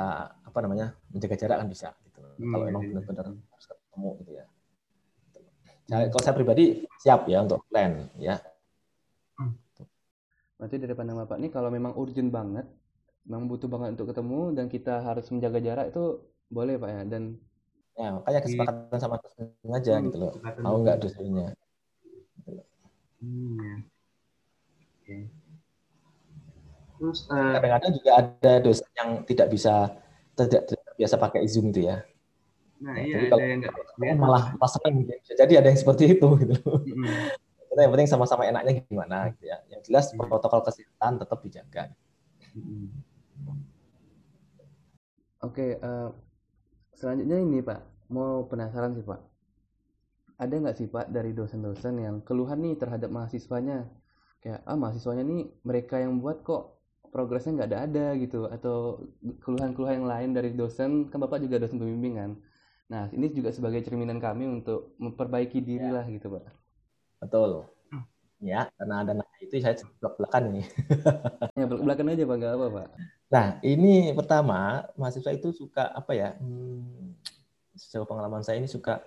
apa 0.44 0.58
namanya 0.60 0.92
menjaga 1.08 1.36
jarak 1.40 1.56
kan 1.64 1.68
bisa 1.72 1.88
gitu. 2.04 2.20
Hmm, 2.20 2.52
kalau 2.52 2.64
iya, 2.64 2.70
emang 2.72 2.82
iya. 2.84 2.90
benar-benar 2.92 3.26
harus 3.32 3.66
ketemu 3.70 4.10
gitu 4.20 4.32
ya. 4.36 4.44
Saya- 5.88 6.08
kalau 6.12 6.22
saya 6.24 6.36
pribadi 6.36 6.64
siap 7.00 7.20
ya 7.32 7.38
untuk 7.44 7.64
plan 7.72 7.92
ya. 8.20 8.36
Berarti 10.60 10.76
dari 10.78 10.94
pandangan 10.94 11.26
Bapak 11.26 11.38
nih 11.42 11.50
kalau 11.50 11.70
memang 11.74 11.92
urgent 11.98 12.30
banget, 12.30 12.66
memang 13.26 13.50
butuh 13.50 13.66
banget 13.66 13.98
untuk 13.98 14.14
ketemu 14.14 14.40
dan 14.54 14.66
kita 14.70 14.94
harus 15.02 15.26
menjaga 15.34 15.58
jarak 15.58 15.86
itu 15.90 16.04
boleh 16.52 16.76
Pak 16.78 16.90
ya. 16.92 17.02
Dan 17.08 17.22
Ya, 17.92 18.08
makanya 18.08 18.40
kesepakatan 18.40 18.98
sama 19.04 19.16
dosen 19.20 19.52
aja 19.68 19.92
Hmm, 20.00 20.04
gitu 20.08 20.16
loh. 20.16 20.32
Mau 20.64 20.80
nggak 20.80 20.96
dosennya? 21.02 21.52
Hmm, 23.20 23.60
ya. 23.60 25.41
Terus 27.02 27.26
eh, 27.26 27.52
Kadang-kadang 27.58 27.92
juga 27.98 28.10
ada 28.22 28.52
dosen 28.62 28.86
yang 28.94 29.10
tidak 29.26 29.48
bisa 29.50 29.90
tidak, 30.38 30.62
tidak 30.70 30.92
biasa 30.94 31.14
pakai 31.18 31.40
Zoom 31.50 31.74
itu 31.74 31.90
ya. 31.90 31.98
nah 32.82 32.94
Ya, 32.98 33.02
iya 33.02 33.14
jadi 33.14 33.26
ada 33.26 33.30
kalau- 33.30 33.42
yang 33.50 33.60
nggak 33.62 33.74
Oh, 34.02 34.16
malah 34.22 34.44
seneng 34.70 34.94
gitu. 35.02 35.12
Bisa 35.22 35.34
jadi 35.38 35.52
ada 35.62 35.68
yang 35.70 35.80
seperti 35.82 36.04
itu 36.18 36.28
gitu. 36.42 36.54
Mm-mm. 36.62 37.10
Kita 37.72 37.80
yang 37.82 37.92
penting 37.94 38.10
sama-sama 38.10 38.42
enaknya 38.46 38.72
gimana 38.86 39.30
gitu 39.34 39.44
ya. 39.50 39.58
Yang 39.70 39.80
jelas 39.90 40.04
Hmm. 40.14 40.18
protokol 40.22 40.60
kesehatan 40.66 41.12
tetap 41.22 41.38
dijaga. 41.42 41.82
Mm-mm. 42.54 42.86
Oke, 45.42 45.66
eh, 45.78 46.08
selanjutnya 46.94 47.38
ini 47.42 47.58
Pak, 47.62 47.80
mau 48.14 48.46
penasaran 48.46 48.94
sih 48.94 49.02
Pak. 49.02 49.20
Ada 50.42 50.54
nggak 50.58 50.76
sih 50.78 50.88
Pak 50.90 51.06
dari 51.14 51.30
dosen-dosen 51.38 51.94
yang 52.02 52.16
keluhan 52.26 52.58
nih 52.62 52.74
terhadap 52.78 53.10
mahasiswanya? 53.14 53.86
Kayak, 54.42 54.60
ah 54.66 54.74
mahasiswanya 54.74 55.22
nih 55.22 55.42
mereka 55.62 56.02
yang 56.02 56.18
buat 56.22 56.42
kok 56.42 56.71
progresnya 57.12 57.52
nggak 57.60 57.68
ada-ada 57.68 58.06
gitu. 58.16 58.48
Atau 58.48 59.04
keluhan-keluhan 59.44 60.02
yang 60.02 60.08
lain 60.08 60.30
dari 60.32 60.50
dosen, 60.56 61.12
kan 61.12 61.20
Bapak 61.20 61.44
juga 61.44 61.60
dosen 61.60 61.76
pembimbing 61.76 62.16
kan? 62.16 62.30
Nah, 62.88 63.08
ini 63.12 63.28
juga 63.30 63.52
sebagai 63.52 63.84
cerminan 63.84 64.16
kami 64.18 64.48
untuk 64.48 64.96
memperbaiki 64.96 65.60
diri 65.60 65.92
Ya. 65.92 66.00
lah 66.00 66.04
gitu 66.08 66.32
Pak. 66.32 66.44
Betul. 67.20 67.68
Ya, 68.42 68.66
karena 68.74 69.06
ada 69.06 69.12
nanya 69.14 69.38
itu 69.38 69.54
saya 69.62 69.78
belak 70.02 70.18
belakan 70.18 70.42
ini. 70.50 70.62
Ya, 71.54 71.64
belak 71.68 71.82
belakan 71.86 72.10
aja 72.10 72.24
Pak, 72.26 72.36
nggak 72.42 72.52
apa 72.58 72.66
Pak. 72.74 72.86
Nah, 73.30 73.46
ini 73.62 74.10
pertama 74.12 74.58
mahasiswa 74.98 75.30
itu 75.30 75.54
suka 75.54 75.88
apa 75.94 76.10
ya? 76.12 76.34
Hmm, 76.42 77.14
sejauh 77.78 78.08
pengalaman 78.08 78.42
saya 78.42 78.58
ini 78.58 78.66
suka 78.66 78.98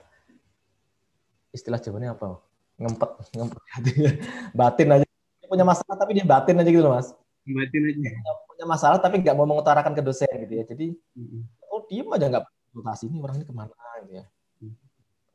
istilah 1.52 1.84
jawabannya 1.84 2.16
apa? 2.16 2.40
Ngempet, 2.80 3.10
ngempet 3.36 3.62
hatinya. 3.76 4.12
Batin 4.60 4.88
aja. 4.96 5.06
Dia 5.06 5.48
punya 5.52 5.66
masalah 5.68 5.96
tapi 6.00 6.12
dia 6.18 6.26
batin 6.26 6.58
aja 6.58 6.70
gitu 6.72 6.82
loh, 6.82 6.96
Mas. 6.96 7.12
Batin 7.46 7.82
aja. 7.86 8.10
Punya 8.50 8.66
masalah 8.66 8.98
tapi 8.98 9.22
nggak 9.22 9.36
mau 9.38 9.46
mengutarakan 9.46 9.94
ke 9.94 10.02
dosen 10.02 10.30
gitu 10.46 10.54
ya. 10.58 10.64
Jadi 10.66 10.98
Mm-mm. 11.14 11.42
oh 11.70 11.86
diem 11.86 12.08
aja 12.10 12.26
nggak 12.32 12.46
konsultasi 12.74 13.04
ini 13.08 13.18
orangnya 13.22 13.46
ke 13.46 13.54
mana 13.54 13.72
gitu 14.04 14.14
ya. 14.20 14.26
Hmm. 14.60 14.74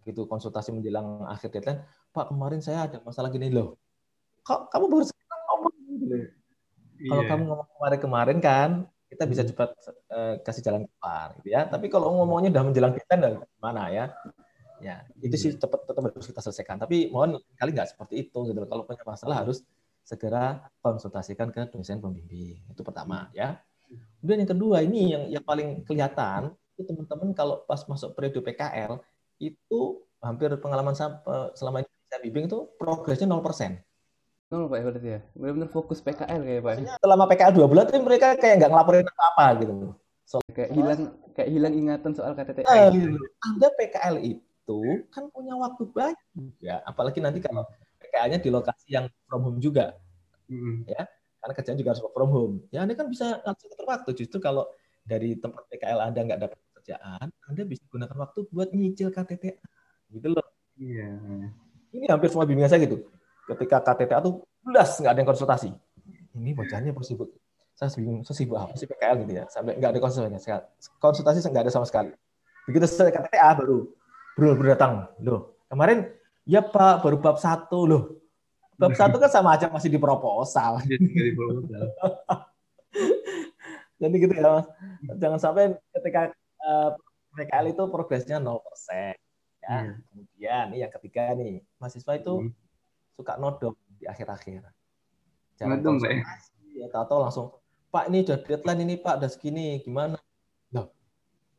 Begitu 0.02 0.21
konsultasi 0.26 0.69
menjelang 0.75 1.25
akhir 1.31 1.49
deadline, 1.55 1.81
Pak 2.11 2.35
kemarin 2.35 2.61
saya 2.61 2.90
ada 2.90 2.99
masalah 3.00 3.31
gini 3.31 3.49
loh. 3.49 3.79
Kok 4.43 4.69
kamu 4.75 4.85
baru 4.90 5.05
sekarang 5.07 5.40
ngomong 5.49 5.73
gitu 5.95 6.05
loh. 6.11 6.19
Kalau 7.00 7.23
Iya. 7.25 7.31
kamu 7.33 7.43
ngomong 7.49 7.69
kemarin-kemarin 7.81 8.38
kan, 8.45 8.71
kita 9.09 9.25
bisa 9.25 9.43
cepat 9.47 9.73
eh, 10.12 10.35
kasih 10.45 10.62
jalan 10.67 10.83
keluar 10.85 11.33
gitu 11.40 11.49
ya. 11.49 11.64
Tapi 11.64 11.87
kalau 11.88 12.12
ngomongnya 12.21 12.52
udah 12.52 12.64
menjelang 12.69 12.93
deadline 12.93 13.23
dan 13.25 13.33
gimana 13.57 13.83
ya? 13.88 14.05
Ya, 14.81 15.05
itu 15.21 15.37
sih 15.37 15.50
cepat 15.61 15.85
tetap 15.85 16.00
harus 16.09 16.25
kita 16.29 16.40
selesaikan. 16.40 16.76
Tapi 16.81 17.12
mohon 17.12 17.37
kali 17.57 17.71
nggak 17.73 17.93
seperti 17.97 18.25
itu 18.29 18.38
gitu. 18.49 18.59
Kalau 18.64 18.83
punya 18.88 19.05
masalah 19.05 19.45
harus 19.45 19.61
segera 20.11 20.67
konsultasikan 20.83 21.55
ke 21.55 21.71
dosen 21.71 22.02
pembimbing. 22.02 22.59
Itu 22.67 22.83
pertama 22.83 23.31
ya. 23.31 23.62
Kemudian 24.19 24.43
yang 24.43 24.50
kedua 24.50 24.76
ini 24.83 25.14
yang 25.14 25.25
yang 25.38 25.45
paling 25.47 25.87
kelihatan 25.87 26.50
itu 26.75 26.83
teman-teman 26.83 27.31
kalau 27.31 27.62
pas 27.62 27.79
masuk 27.87 28.19
periode 28.19 28.43
PKL 28.43 28.99
itu 29.38 30.02
hampir 30.19 30.50
pengalaman 30.59 30.99
saya 30.99 31.23
selama 31.55 31.87
ini 31.87 31.90
saya 32.11 32.21
bimbing 32.26 32.50
itu 32.50 32.67
progresnya 32.75 33.31
0%. 33.31 33.38
Nol 34.50 34.67
Pak 34.67 34.76
ya 34.76 34.85
berarti 34.90 35.09
ya. 35.14 35.21
Benar-benar 35.38 35.71
fokus 35.71 36.02
PKL 36.02 36.40
kayak 36.43 36.62
Pak. 36.67 36.73
ya. 36.83 36.95
Selama 36.99 37.25
PKL 37.31 37.55
dua 37.55 37.67
bulan 37.71 37.85
tuh 37.87 38.02
mereka 38.02 38.35
kayak 38.35 38.55
nggak 38.59 38.71
ngelaporin 38.75 39.07
apa-apa 39.07 39.47
gitu. 39.62 39.75
Kayak 40.55 40.71
hilang 40.75 41.00
kayak 41.35 41.50
hilang 41.55 41.75
ingatan 41.75 42.11
soal 42.14 42.35
KTTA. 42.35 42.67
Eh, 42.67 42.90
Anda 43.47 43.69
PKL 43.79 44.17
itu 44.23 44.81
kan 45.14 45.31
punya 45.31 45.55
waktu 45.55 45.83
banyak 45.90 46.19
juga, 46.35 46.83
apalagi 46.87 47.19
nanti 47.19 47.38
kalau 47.43 47.67
PKL-nya 48.11 48.38
di 48.43 48.50
lokasi 48.50 48.90
yang 48.90 49.07
from 49.31 49.47
home 49.47 49.62
juga, 49.62 49.95
Mm-mm. 50.50 50.83
karena 51.38 51.55
kerjaan 51.55 51.79
juga 51.79 51.95
harus 51.95 52.02
from 52.02 52.31
home. 52.35 52.55
Ya 52.75 52.83
Anda 52.83 52.99
kan 52.99 53.07
bisa 53.07 53.38
langsung 53.47 53.71
tepat 53.71 53.87
waktu. 54.02 54.11
Justru 54.19 54.43
kalau 54.43 54.67
dari 55.07 55.38
tempat 55.38 55.71
PKL 55.71 56.11
Anda 56.11 56.21
nggak 56.26 56.40
dapat 56.43 56.59
pekerjaan, 56.59 57.26
Anda 57.47 57.62
bisa 57.62 57.87
gunakan 57.87 58.17
waktu 58.19 58.50
buat 58.50 58.75
nyicil 58.75 59.14
KTTA. 59.14 59.55
Gitu 60.11 60.26
loh. 60.26 60.43
Iya. 60.75 61.17
Ini 61.95 62.07
hampir 62.11 62.35
semua 62.35 62.45
bimbingan 62.45 62.75
saya 62.75 62.83
gitu. 62.83 63.07
Ketika 63.47 63.79
KTTA 63.79 64.19
tuh 64.19 64.43
belas 64.67 64.99
nggak 64.99 65.12
ada 65.14 65.21
yang 65.23 65.31
konsultasi. 65.31 65.71
Ini 66.35 66.50
bocahnya 66.55 66.90
pasti 66.90 67.14
sibuk. 67.14 67.31
Saya 67.79 67.88
bingung, 67.97 68.26
saya 68.26 68.37
sibuk 68.37 68.59
apa 68.59 68.75
sih 68.76 68.90
PKL 68.90 69.17
gitu 69.25 69.33
ya. 69.38 69.45
Sampai 69.47 69.79
nggak 69.79 69.90
ada 69.95 70.00
konsultasi. 70.02 70.50
Konsultasi 70.99 71.38
nggak 71.47 71.71
ada 71.71 71.73
sama 71.73 71.87
sekali. 71.87 72.11
Begitu 72.67 72.85
selesai 72.90 73.14
KTTA 73.14 73.50
baru 73.57 73.88
bro 74.37 74.55
datang. 74.64 75.11
Loh, 75.21 75.59
kemarin 75.69 76.07
ya 76.50 76.66
Pak 76.66 77.07
baru 77.07 77.23
bab 77.23 77.38
satu 77.38 77.87
loh. 77.87 78.02
Bab 78.75 78.97
satu 78.99 79.23
kan 79.23 79.30
sama 79.30 79.54
aja 79.54 79.71
masih 79.71 79.92
di 79.92 80.00
proposal. 80.02 80.83
Jadi 80.83 81.07
dari 81.14 81.33
proposal. 81.37 81.87
Jadi 84.00 84.14
gitu 84.16 84.35
ya, 84.35 84.49
Mas. 84.59 84.66
Jangan 85.21 85.38
sampai 85.38 85.64
ketika 85.92 86.33
eh, 86.64 86.90
PKL 87.37 87.76
itu 87.76 87.85
progresnya 87.92 88.40
0%. 88.40 88.50
Ya. 88.50 89.12
Iya. 89.61 90.00
Kemudian 90.09 90.64
nih 90.73 90.78
yang 90.88 90.92
ketiga 90.99 91.23
nih, 91.37 91.61
mahasiswa 91.76 92.12
itu 92.16 92.49
Hmm. 92.49 92.52
suka 93.14 93.37
nodong 93.37 93.76
di 94.00 94.09
akhir-akhir. 94.09 94.64
Jarang 95.61 95.85
Nodong, 95.85 96.00
ya? 96.09 96.25
ya 96.73 96.87
tahu 96.88 97.21
langsung, 97.21 97.52
Pak 97.92 98.09
ini 98.09 98.25
udah 98.25 98.40
deadline 98.40 98.80
ini 98.88 98.95
Pak, 98.97 99.21
udah 99.21 99.28
segini, 99.28 99.85
gimana? 99.85 100.16
Loh, 100.73 100.88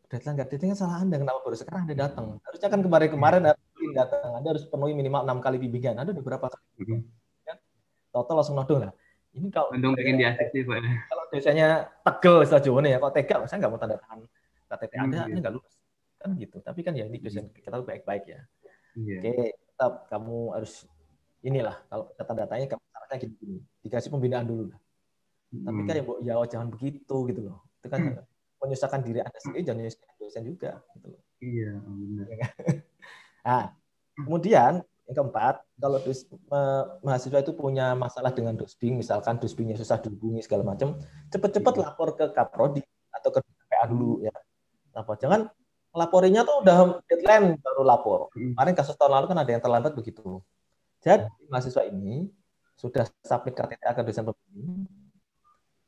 deadline 0.10 0.42
nggak 0.42 0.50
deadline 0.50 0.74
kan 0.74 0.80
salah 0.82 1.06
Anda, 1.06 1.22
kenapa 1.22 1.46
baru 1.46 1.58
sekarang 1.62 1.86
Anda 1.86 1.96
datang? 2.10 2.26
Harusnya 2.42 2.70
kan 2.74 2.82
kemarin-kemarin 2.82 3.42
Anda 3.92 4.08
datang, 4.08 4.32
Anda 4.40 4.48
harus 4.56 4.64
penuhi 4.66 4.94
minimal 4.96 5.22
enam 5.28 5.38
kali 5.44 5.58
bimbingan. 5.60 6.00
Anda 6.00 6.16
udah 6.16 6.24
berapa 6.24 6.46
kali? 6.48 6.64
Mhm. 6.80 7.00
Tahu-tahu 8.12 8.36
langsung 8.36 8.56
nodong 8.60 8.88
lah. 8.88 8.92
Ini 9.32 9.48
kalau 9.48 9.72
Untung 9.72 9.96
bikin 9.96 10.20
di 10.20 10.28
asik 10.28 10.52
sih, 10.52 10.68
Pak. 10.68 10.84
kalau 11.08 11.24
biasanya 11.32 11.68
tegel 12.04 12.44
istilah 12.44 12.60
Jawa 12.60 12.80
nih 12.84 12.92
ya, 12.92 12.98
kok 13.00 13.14
tega, 13.16 13.36
saya 13.48 13.58
nggak 13.64 13.72
mau 13.72 13.80
tanda 13.80 13.96
tangan 14.04 14.20
KTP 14.68 14.94
Anda, 15.00 15.18
Hmm, 15.24 15.28
Anda 15.32 15.40
nggak 15.40 15.54
lulus. 15.56 15.76
Kan 16.20 16.30
gitu. 16.36 16.58
Tapi 16.60 16.80
kan 16.84 16.94
ya 17.00 17.08
ini 17.08 17.18
dosen 17.24 17.48
kita 17.56 17.72
tahu 17.72 17.88
baik-baik 17.88 18.24
ya. 18.28 18.44
Iya. 19.00 19.18
Oke, 19.24 19.32
tetap 19.56 19.94
kamu 20.12 20.38
harus 20.52 20.84
inilah 21.40 21.80
kalau 21.88 22.12
data-datanya 22.20 22.68
kamu 22.68 22.84
syaratnya 22.92 23.18
gini, 23.24 23.56
dikasih 23.80 24.10
pembinaan 24.12 24.44
dulu 24.44 24.64
lah. 24.76 24.80
Tapi 25.52 25.80
Mm. 25.80 25.88
kan 25.88 25.96
ya, 25.96 26.04
ya 26.28 26.34
jangan 26.52 26.68
begitu 26.68 27.16
gitu 27.32 27.42
loh. 27.48 27.64
Itu 27.80 27.88
kan 27.88 28.02
menyusahkan 28.60 29.00
diri 29.00 29.24
Anda 29.24 29.40
sendiri, 29.40 29.64
jangan 29.64 29.80
menyusahkan 29.80 30.16
dosen 30.20 30.44
juga 30.44 30.72
gitu 31.00 31.08
loh. 31.16 31.22
Iya, 31.40 31.72
benar. 31.80 32.26
Nah, 33.42 33.64
kemudian 34.26 34.82
yang 35.12 35.16
keempat, 35.28 35.60
kalau 35.76 36.00
dus, 36.00 36.24
ma- 36.48 36.88
mahasiswa 37.04 37.44
itu 37.44 37.52
punya 37.52 37.92
masalah 37.98 38.32
dengan 38.32 38.56
dosbing, 38.56 38.96
misalkan 38.96 39.36
dosbingnya 39.42 39.76
susah 39.76 40.00
dihubungi 40.00 40.40
segala 40.40 40.64
macam, 40.64 40.96
cepet-cepet 41.28 41.74
lapor 41.84 42.16
ke 42.16 42.32
Kaprodi 42.32 42.80
atau 43.12 43.30
ke 43.36 43.40
PA 43.68 43.86
dulu 43.92 44.24
ya. 44.24 44.32
Lapor. 44.96 45.20
Jangan 45.20 45.52
laporinya 45.92 46.48
tuh 46.48 46.64
udah 46.64 47.04
deadline 47.12 47.60
baru 47.60 47.84
lapor. 47.84 48.32
Hmm. 48.32 48.56
Kemarin 48.56 48.76
kasus 48.76 48.96
tahun 48.96 49.12
lalu 49.20 49.26
kan 49.36 49.40
ada 49.44 49.52
yang 49.52 49.64
terlambat 49.64 49.92
begitu. 49.96 50.40
Jadi 51.04 51.28
mahasiswa 51.52 51.84
ini 51.92 52.32
sudah 52.80 53.06
submit 53.26 53.54
KTTA 53.58 53.92
ke 53.94 54.02
dosen 54.06 54.24
pembimbing 54.26 54.88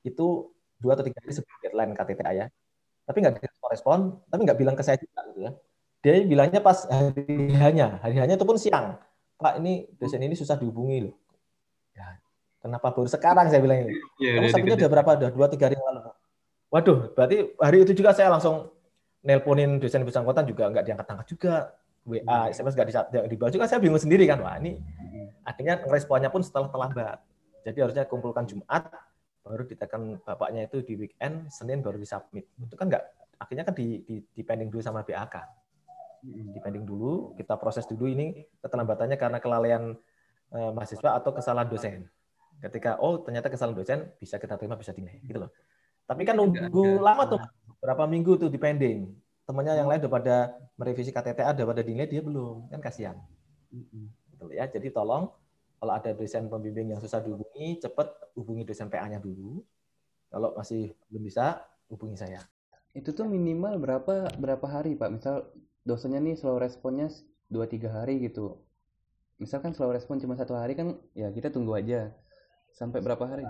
itu 0.04 0.52
dua 0.84 1.00
atau 1.00 1.06
tiga 1.08 1.24
hari 1.24 1.32
sebelum 1.32 1.58
deadline 1.64 1.92
KTTA 1.96 2.32
ya. 2.36 2.46
Tapi 3.08 3.18
nggak 3.24 3.40
direspon, 3.40 4.20
tapi 4.28 4.42
nggak 4.44 4.60
bilang 4.60 4.76
ke 4.76 4.84
saya 4.84 5.00
juga 5.00 5.24
gitu 5.32 5.40
ya. 5.48 5.52
Dia 6.04 6.20
bilangnya 6.28 6.60
pas 6.60 6.84
hari 6.86 7.56
hanya, 7.56 7.96
hari 8.04 8.20
hanya 8.20 8.36
itu 8.36 8.44
pun 8.44 8.60
siang. 8.60 9.00
Pak 9.40 9.64
ini 9.64 9.88
dosen 9.96 10.20
ini 10.20 10.36
susah 10.36 10.60
dihubungi 10.60 11.08
loh. 11.08 11.16
Ya, 11.96 12.20
kenapa 12.60 12.92
baru 12.92 13.08
sekarang 13.08 13.48
saya 13.48 13.64
bilang 13.64 13.88
ini? 13.88 13.96
Iya, 14.20 14.52
Kamu 14.52 14.68
deket- 14.68 14.84
udah 14.84 14.90
berapa? 14.92 15.10
Udah 15.16 15.30
dua 15.32 15.48
tiga 15.48 15.72
hari 15.72 15.80
yang 15.80 15.88
lalu. 15.88 16.12
Waduh, 16.68 17.00
berarti 17.16 17.38
hari 17.56 17.78
itu 17.88 17.94
juga 17.96 18.12
saya 18.12 18.28
langsung 18.28 18.68
nelponin 19.24 19.80
dosen 19.80 20.04
bersangkutan 20.04 20.44
juga 20.44 20.68
nggak 20.68 20.84
diangkat-angkat 20.84 21.28
juga. 21.32 21.56
WA, 22.04 22.52
SMS 22.52 22.76
nggak 22.76 22.88
di- 22.92 22.96
nggak 23.16 23.26
dibalas 23.32 23.54
juga. 23.56 23.66
Saya 23.72 23.80
bingung 23.80 24.02
sendiri 24.02 24.28
kan. 24.28 24.44
Wah 24.44 24.60
ini 24.60 24.76
akhirnya 25.48 25.80
responnya 25.88 26.28
pun 26.28 26.44
setelah 26.44 26.68
terlambat. 26.68 27.24
Jadi 27.64 27.80
harusnya 27.80 28.04
kumpulkan 28.04 28.44
Jumat, 28.44 28.92
baru 29.40 29.64
ditekan 29.64 30.20
bapaknya 30.20 30.68
itu 30.68 30.84
di 30.84 31.00
weekend, 31.00 31.48
Senin 31.48 31.80
baru 31.80 31.96
disubmit. 31.96 32.44
Itu 32.60 32.76
kan 32.76 32.92
nggak, 32.92 33.04
akhirnya 33.40 33.64
kan 33.64 33.72
di, 33.72 34.04
di, 34.04 34.20
di 34.20 34.42
pending 34.44 34.68
dulu 34.68 34.84
sama 34.84 35.00
BAK. 35.00 35.63
Mm. 36.24 36.56
Di 36.56 36.60
pending 36.64 36.86
dulu, 36.88 37.36
kita 37.36 37.60
proses 37.60 37.84
dulu 37.84 38.08
ini 38.08 38.48
keterlambatannya 38.64 39.20
karena 39.20 39.38
kelalaian 39.44 39.94
eh, 40.56 40.72
mahasiswa 40.72 41.20
atau 41.20 41.36
kesalahan 41.36 41.68
dosen. 41.68 42.08
Ketika, 42.64 42.96
oh 43.04 43.20
ternyata 43.22 43.52
kesalahan 43.52 43.76
dosen, 43.76 44.00
bisa 44.18 44.40
kita 44.40 44.56
terima, 44.56 44.80
bisa 44.80 44.96
dinilai. 44.96 45.20
Gitu 45.22 45.38
loh. 45.38 45.52
Tapi 46.08 46.24
kan 46.24 46.40
nunggu 46.40 47.04
lama 47.04 47.28
tuh, 47.28 47.40
berapa 47.84 48.08
minggu 48.08 48.40
tuh 48.40 48.50
di 48.50 48.56
pending. 48.56 49.12
Temannya 49.44 49.76
yang 49.76 49.92
lain 49.92 50.00
udah 50.08 50.12
pada 50.12 50.36
merevisi 50.80 51.12
KTTA, 51.12 51.52
udah 51.52 51.68
pada 51.68 51.84
dinilai, 51.84 52.08
dia 52.08 52.24
belum. 52.24 52.72
Kan 52.72 52.80
kasihan 52.80 53.20
gitu 54.44 54.54
ya. 54.54 54.68
Jadi 54.68 54.92
tolong 54.92 55.32
kalau 55.80 55.94
ada 55.96 56.12
dosen 56.16 56.48
pembimbing 56.48 56.96
yang 56.96 57.02
susah 57.04 57.20
dihubungi, 57.20 57.80
cepat 57.84 58.08
hubungi 58.40 58.64
dosen 58.64 58.88
PA-nya 58.88 59.20
dulu. 59.20 59.64
Kalau 60.32 60.56
masih 60.56 60.96
belum 61.12 61.24
bisa, 61.28 61.62
hubungi 61.92 62.16
saya. 62.16 62.42
Itu 62.96 63.12
tuh 63.12 63.28
minimal 63.28 63.78
berapa 63.78 64.32
berapa 64.40 64.66
hari, 64.70 64.96
Pak? 64.96 65.10
Misal 65.12 65.36
dosennya 65.84 66.20
nih 66.24 66.36
slow 66.40 66.58
responnya 66.60 67.12
2-3 67.52 67.92
hari 67.92 68.24
gitu. 68.24 68.60
Misalkan 69.38 69.76
slow 69.76 69.92
respon 69.92 70.18
cuma 70.20 70.40
satu 70.40 70.56
hari 70.56 70.74
kan 70.74 70.96
ya 71.12 71.30
kita 71.30 71.52
tunggu 71.52 71.76
aja. 71.76 72.12
Sampai 72.74 73.04
berapa 73.04 73.22
hari? 73.28 73.44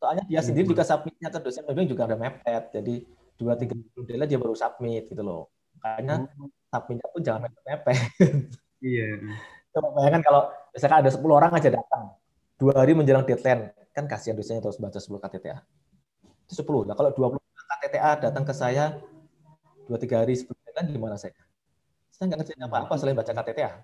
Soalnya 0.00 0.24
dia 0.24 0.40
Iya, 0.40 0.40
sendiri 0.46 0.64
betul. 0.64 0.72
juga 0.78 0.84
submitnya 0.88 1.28
ke 1.28 1.38
dosen 1.42 1.62
pembimbing 1.66 1.90
juga 1.90 2.02
ada 2.08 2.16
mepet. 2.16 2.64
Jadi 2.72 2.94
dua 3.34 3.58
tiga 3.58 3.74
minggu 3.74 4.00
dia 4.06 4.38
baru 4.38 4.54
submit 4.54 5.10
gitu 5.10 5.22
loh. 5.22 5.50
Makanya 5.82 6.30
submitnya 6.70 7.06
pun 7.10 7.20
jangan 7.20 7.40
mepet-mepet. 7.50 7.98
Iya. 8.84 9.16
Coba 9.72 9.96
bayangkan 9.96 10.20
kalau 10.20 10.42
misalkan 10.76 10.98
ada 11.00 11.08
10 11.08 11.24
orang 11.32 11.48
aja 11.56 11.72
datang, 11.72 12.12
dua 12.60 12.84
hari 12.84 12.92
menjelang 12.92 13.24
deadline, 13.24 13.72
kan 13.96 14.04
kasihan 14.04 14.36
dosennya 14.36 14.60
terus 14.60 14.76
baca 14.76 15.00
10 15.00 15.16
KTTA. 15.24 15.64
Itu 16.44 16.60
10. 16.60 16.84
Nah 16.84 16.92
kalau 16.92 17.08
20 17.16 17.40
KTTA 17.40 18.28
datang 18.28 18.44
ke 18.44 18.52
saya 18.52 19.00
dua 19.88 19.96
tiga 19.96 20.20
hari 20.20 20.36
sebelum 20.36 20.60
deadline 20.68 20.88
gimana 20.92 21.16
saya? 21.16 21.32
Saya 22.14 22.30
nggak 22.30 22.38
ngerjain 22.46 22.62
apa-apa 22.70 22.94
selain 22.94 23.18
baca 23.18 23.32
KTTA. 23.34 23.70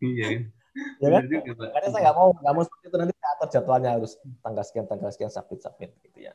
Iya. 0.00 0.48
Ya 0.96 1.08
kan? 1.12 1.28
Makanya 1.60 1.88
saya 1.92 2.02
nggak 2.08 2.16
mau 2.16 2.32
nggak 2.32 2.54
mau 2.56 2.64
seperti 2.64 2.86
itu 2.88 2.96
nanti 2.96 3.14
atur 3.20 3.48
jadwalnya 3.52 3.90
harus 4.00 4.16
tanggal 4.40 4.64
sekian 4.64 4.88
tanggal 4.88 5.12
sekian 5.12 5.28
submit 5.28 5.60
submit 5.60 5.92
gitu 6.00 6.24
ya. 6.24 6.32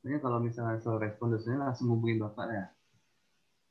Sebenarnya 0.00 0.20
kalau 0.24 0.38
misalnya 0.40 0.80
soal 0.80 0.96
respon 0.96 1.36
dosennya 1.36 1.68
langsung 1.68 1.92
hubungin 1.92 2.16
Bapak 2.16 2.48
ya. 2.48 2.64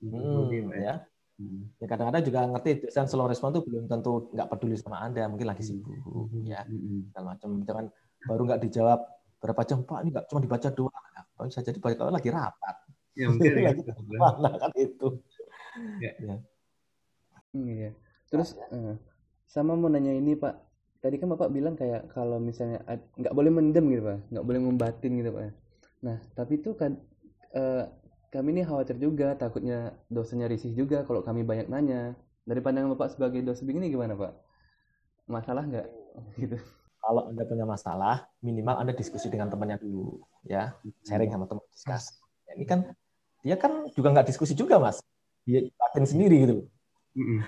Untuk 0.05 0.53
Hmm, 0.53 0.69
ya. 0.69 0.77
ya. 0.77 0.95
Hmm. 1.41 1.65
Ya 1.81 1.86
kadang-kadang 1.89 2.24
juga 2.29 2.39
ngerti 2.45 2.69
dosen 2.86 3.09
slow 3.09 3.25
respon 3.25 3.57
itu 3.57 3.62
belum 3.65 3.89
tentu 3.89 4.29
nggak 4.29 4.47
peduli 4.53 4.77
sama 4.77 5.01
anda, 5.01 5.25
mungkin 5.25 5.50
lagi 5.50 5.65
sibuk 5.65 5.97
ya 6.45 6.62
Mm-mm. 6.69 7.09
segala 7.09 7.33
macam. 7.33 7.50
Jangan 7.65 7.86
baru 8.29 8.41
nggak 8.53 8.62
dijawab 8.69 9.00
berapa 9.41 9.62
jam 9.65 9.81
pak 9.81 9.97
ini 10.05 10.09
nggak 10.13 10.25
cuma 10.29 10.39
dibaca 10.45 10.69
doang. 10.69 11.05
Bisa 11.41 11.65
jadi 11.65 11.77
orang 11.81 12.21
lagi 12.21 12.29
rapat. 12.29 12.75
Ya 13.17 13.33
mungkin 13.33 13.50
ya. 13.65 13.74
lagi 13.74 13.81
mana 14.21 14.50
kan 14.62 14.71
itu. 14.77 15.07
Hmm, 17.53 17.67
iya. 17.72 17.91
Terus 18.29 18.50
eh, 18.74 18.96
sama 19.48 19.74
mau 19.79 19.89
nanya 19.91 20.13
ini 20.13 20.36
Pak. 20.36 20.53
Tadi 21.03 21.15
kan 21.22 21.29
Bapak 21.31 21.50
bilang 21.53 21.77
kayak 21.77 22.10
kalau 22.12 22.41
misalnya 22.41 22.81
nggak 23.15 23.36
boleh 23.38 23.51
mendem 23.53 23.86
gitu 23.93 24.03
Pak, 24.10 24.17
nggak 24.34 24.46
boleh 24.48 24.62
membatin 24.62 25.12
gitu 25.19 25.29
Pak. 25.36 25.43
Nah 26.05 26.17
tapi 26.38 26.60
itu 26.60 26.74
kan 26.75 26.91
eh, 27.55 27.84
kami 28.34 28.48
ini 28.57 28.62
khawatir 28.67 28.98
juga, 29.00 29.34
takutnya 29.39 29.96
dosennya 30.12 30.51
risih 30.51 30.74
juga 30.75 31.05
kalau 31.07 31.22
kami 31.24 31.41
banyak 31.48 31.67
nanya. 31.72 32.17
Dari 32.48 32.60
pandangan 32.63 32.96
Bapak 32.96 33.15
sebagai 33.15 33.43
dosen 33.43 33.67
ini 33.72 33.91
gimana 33.91 34.15
Pak? 34.15 34.34
Masalah 35.27 35.63
nggak? 35.67 35.88
Gitu. 36.41 36.57
Kalau 36.98 37.29
anda 37.31 37.43
punya 37.48 37.63
masalah, 37.63 38.27
minimal 38.43 38.75
anda 38.84 38.91
diskusi 38.91 39.31
dengan 39.31 39.48
temannya 39.48 39.79
dulu, 39.79 40.19
ya 40.43 40.75
sharing 41.07 41.31
sama 41.31 41.48
teman 41.48 41.63
diskus. 41.72 42.19
Ya, 42.50 42.51
ini 42.57 42.65
kan 42.67 42.79
dia 43.46 43.55
kan 43.55 43.88
juga 43.96 44.12
nggak 44.12 44.27
diskusi 44.27 44.51
juga 44.57 44.75
mas, 44.81 45.00
dia 45.47 45.71
batin 45.79 46.03
sendiri 46.03 46.35
gitu. 46.43 46.57
Mm-mm. 47.15 47.39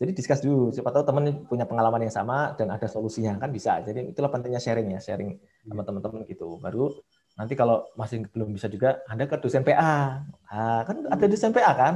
Jadi 0.00 0.16
diskus 0.16 0.40
dulu, 0.40 0.72
siapa 0.72 0.88
tahu 0.96 1.04
teman 1.04 1.44
punya 1.44 1.68
pengalaman 1.68 2.08
yang 2.08 2.14
sama 2.14 2.56
dan 2.56 2.72
ada 2.72 2.88
solusinya 2.88 3.36
kan 3.36 3.52
bisa. 3.52 3.84
Jadi 3.84 4.16
itulah 4.16 4.32
pentingnya 4.32 4.56
sharing 4.56 4.96
ya, 4.96 5.00
sharing 5.04 5.36
sama 5.68 5.84
teman-teman 5.84 6.24
gitu. 6.24 6.56
Baru 6.56 7.04
nanti 7.36 7.52
kalau 7.52 7.84
masih 8.00 8.24
belum 8.32 8.56
bisa 8.56 8.72
juga 8.72 9.04
Anda 9.04 9.28
ke 9.28 9.36
dosen 9.36 9.60
PA. 9.60 10.24
Nah, 10.24 10.80
kan 10.88 10.96
ada 11.04 11.26
dosen 11.28 11.52
PA 11.52 11.72
kan? 11.76 11.94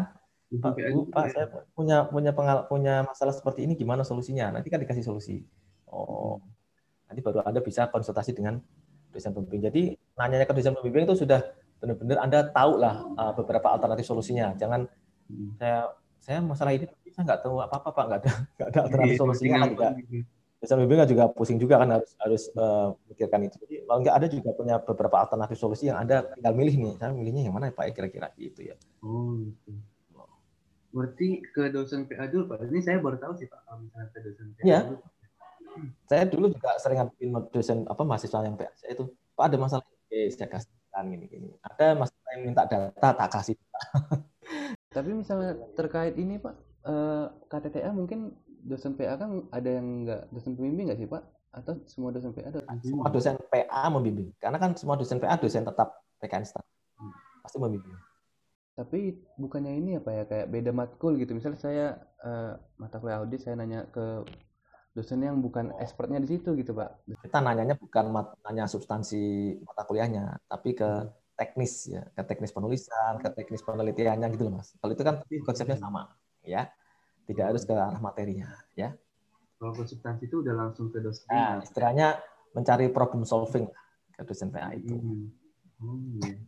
Pak, 0.52 0.72
PA 0.76 0.88
Bu, 0.92 1.00
Pak, 1.08 1.24
ya. 1.24 1.32
saya 1.32 1.46
punya 1.72 2.04
punya 2.04 2.30
pengal 2.36 2.68
punya 2.68 3.08
masalah 3.08 3.32
seperti 3.32 3.64
ini 3.64 3.72
gimana 3.72 4.04
solusinya? 4.04 4.52
Nanti 4.52 4.68
kan 4.68 4.84
dikasih 4.84 5.00
solusi. 5.00 5.40
Oh, 5.88 6.44
nanti 7.08 7.24
baru 7.24 7.40
Anda 7.40 7.64
bisa 7.64 7.88
konsultasi 7.88 8.36
dengan 8.36 8.60
dosen 9.16 9.32
pembimbing. 9.32 9.64
Jadi 9.64 9.82
nanyanya 10.20 10.44
ke 10.44 10.52
dosen 10.52 10.76
pembimbing 10.76 11.08
itu 11.08 11.24
sudah 11.24 11.40
benar-benar 11.84 12.18
Anda 12.24 12.38
tahu 12.48 12.72
lah 12.80 12.94
uh, 13.14 13.32
beberapa 13.36 13.68
alternatif 13.70 14.08
solusinya. 14.08 14.56
Jangan 14.56 14.88
Hmm. 15.24 15.56
saya 15.56 15.88
saya 16.20 16.44
masalah 16.44 16.76
ini 16.76 16.84
saya 17.08 17.24
nggak 17.24 17.40
tahu 17.44 17.56
apa-apa 17.56 17.88
Pak, 17.92 18.04
nggak 18.08 18.20
ada 18.20 18.32
nggak 18.56 18.68
ada 18.68 18.76
Iya, 18.76 18.84
alternatif 18.84 19.16
solusinya 19.16 19.56
kan 19.56 19.68
juga. 19.72 19.88
Dosen 20.60 21.08
juga 21.08 21.24
pusing 21.28 21.56
juga 21.56 21.74
kan 21.80 21.88
harus 21.96 22.12
harus 22.20 22.42
uh, 22.56 22.92
memikirkan 23.04 23.40
itu. 23.44 23.56
Jadi 23.60 23.74
kalau 23.84 23.98
nggak 24.04 24.16
ada 24.16 24.26
juga 24.28 24.48
punya 24.52 24.76
beberapa 24.80 25.16
alternatif 25.20 25.56
solusi 25.56 25.88
yang 25.88 25.96
Anda 25.96 26.28
tinggal 26.32 26.52
milih 26.52 26.74
nih. 26.76 26.92
Saya 26.96 27.12
milihnya 27.12 27.48
yang 27.48 27.56
mana 27.56 27.68
ya 27.68 27.76
Pak 27.76 27.84
ya 27.88 27.92
kira-kira 27.96 28.28
gitu 28.36 28.60
ya. 28.68 28.76
Oh 29.00 29.36
gitu. 29.40 29.72
Berarti 30.92 31.28
ke 31.42 31.62
dosen 31.68 32.04
PA 32.04 32.28
dulu 32.28 32.44
Pak. 32.52 32.68
Ini 32.68 32.80
saya 32.80 32.96
baru 33.00 33.16
tahu 33.16 33.32
sih 33.34 33.48
Pak 33.48 33.60
kalau 33.64 33.80
misalnya 33.82 34.08
ke 34.12 34.18
dosen 34.22 34.46
PA 34.52 34.62
Iya. 34.64 34.80
dulu. 34.84 34.98
saya 36.06 36.22
dulu 36.28 36.46
juga 36.54 36.70
sering 36.78 36.98
ngadepin 37.02 37.28
dosen 37.50 37.78
apa 37.88 38.02
mahasiswa 38.04 38.46
yang 38.46 38.54
PA 38.54 38.70
saya 38.76 38.94
itu 38.94 39.10
Pak 39.34 39.44
ada 39.50 39.56
masalah 39.58 39.82
ini 40.14 40.30
saya 40.30 40.46
kasih 40.46 40.70
kan 40.94 41.10
gini 41.10 41.26
gini. 41.26 41.50
Ada 41.66 41.98
masalah 41.98 42.30
yang 42.38 42.42
minta 42.46 42.62
data 42.70 43.08
tak 43.10 43.28
kasih 43.34 43.58
Tapi 44.94 45.10
misalnya 45.10 45.58
terkait 45.74 46.14
ini 46.14 46.38
Pak, 46.38 46.54
eh, 46.86 47.26
KTTA 47.50 47.90
mungkin 47.90 48.30
dosen 48.62 48.94
PA 48.94 49.18
kan 49.18 49.50
ada 49.50 49.66
yang 49.66 50.06
nggak 50.06 50.30
dosen 50.30 50.54
pembimbing 50.54 50.86
nggak 50.88 51.00
sih 51.02 51.10
Pak? 51.10 51.22
Atau 51.50 51.82
semua 51.90 52.14
dosen 52.14 52.30
PA 52.30 52.54
dosen 52.54 52.66
semua 52.86 53.10
dosen 53.10 53.34
PA 53.50 53.82
membimbing. 53.90 54.30
Karena 54.38 54.62
kan 54.62 54.78
semua 54.78 54.94
dosen 54.94 55.18
PA 55.18 55.34
dosen 55.34 55.66
tetap 55.66 55.98
PKN 56.22 56.46
staff. 56.46 56.64
Pasti 57.42 57.58
membimbing. 57.58 57.98
Tapi 58.78 59.18
bukannya 59.34 59.74
ini 59.74 59.98
apa 59.98 60.10
ya? 60.14 60.22
Kayak 60.30 60.46
beda 60.54 60.70
matkul 60.70 61.18
gitu. 61.18 61.34
Misalnya 61.34 61.58
saya 61.58 61.86
eh, 62.22 62.52
mata 62.78 63.02
kuliah 63.02 63.18
audit 63.18 63.42
saya 63.42 63.58
nanya 63.58 63.90
ke 63.90 64.22
dosen 64.94 65.18
yang 65.20 65.42
bukan 65.42 65.74
expertnya 65.82 66.22
di 66.22 66.28
situ 66.30 66.54
gitu 66.54 66.70
Pak. 66.70 67.02
kita 67.26 67.42
nanyanya 67.42 67.74
bukan 67.74 68.14
mat- 68.14 68.38
nanya 68.46 68.70
substansi 68.70 69.18
mata 69.66 69.82
kuliahnya 69.82 70.38
tapi 70.46 70.70
ke 70.70 70.86
teknis 71.34 71.90
ya 71.90 72.06
ke 72.14 72.22
teknis 72.22 72.54
penulisan 72.54 73.18
ke 73.18 73.26
teknis 73.34 73.66
penelitiannya 73.66 74.30
gitu 74.30 74.46
loh 74.46 74.62
mas 74.62 74.70
kalau 74.78 74.94
itu 74.94 75.02
kan 75.02 75.18
tapi 75.26 75.42
konsepnya 75.42 75.74
sama 75.74 76.14
ya 76.46 76.70
tidak 77.26 77.50
harus 77.50 77.66
ke 77.66 77.74
arah 77.74 77.98
materinya 77.98 78.54
ya 78.78 78.94
Kalau 79.58 79.74
ke 79.74 79.82
substansi 79.82 80.30
itu 80.30 80.44
udah 80.46 80.54
langsung 80.54 80.94
ke 80.94 81.02
dosen. 81.02 81.26
nah, 81.26 81.58
istilahnya 81.58 82.20
mencari 82.54 82.86
problem 82.94 83.26
solving 83.26 83.66
ke 84.14 84.22
dosen 84.22 84.54
PA 84.54 84.70
itu 84.78 84.94
Hmm. 84.94 85.26
Oh 85.82 85.98
iya. 86.22 86.38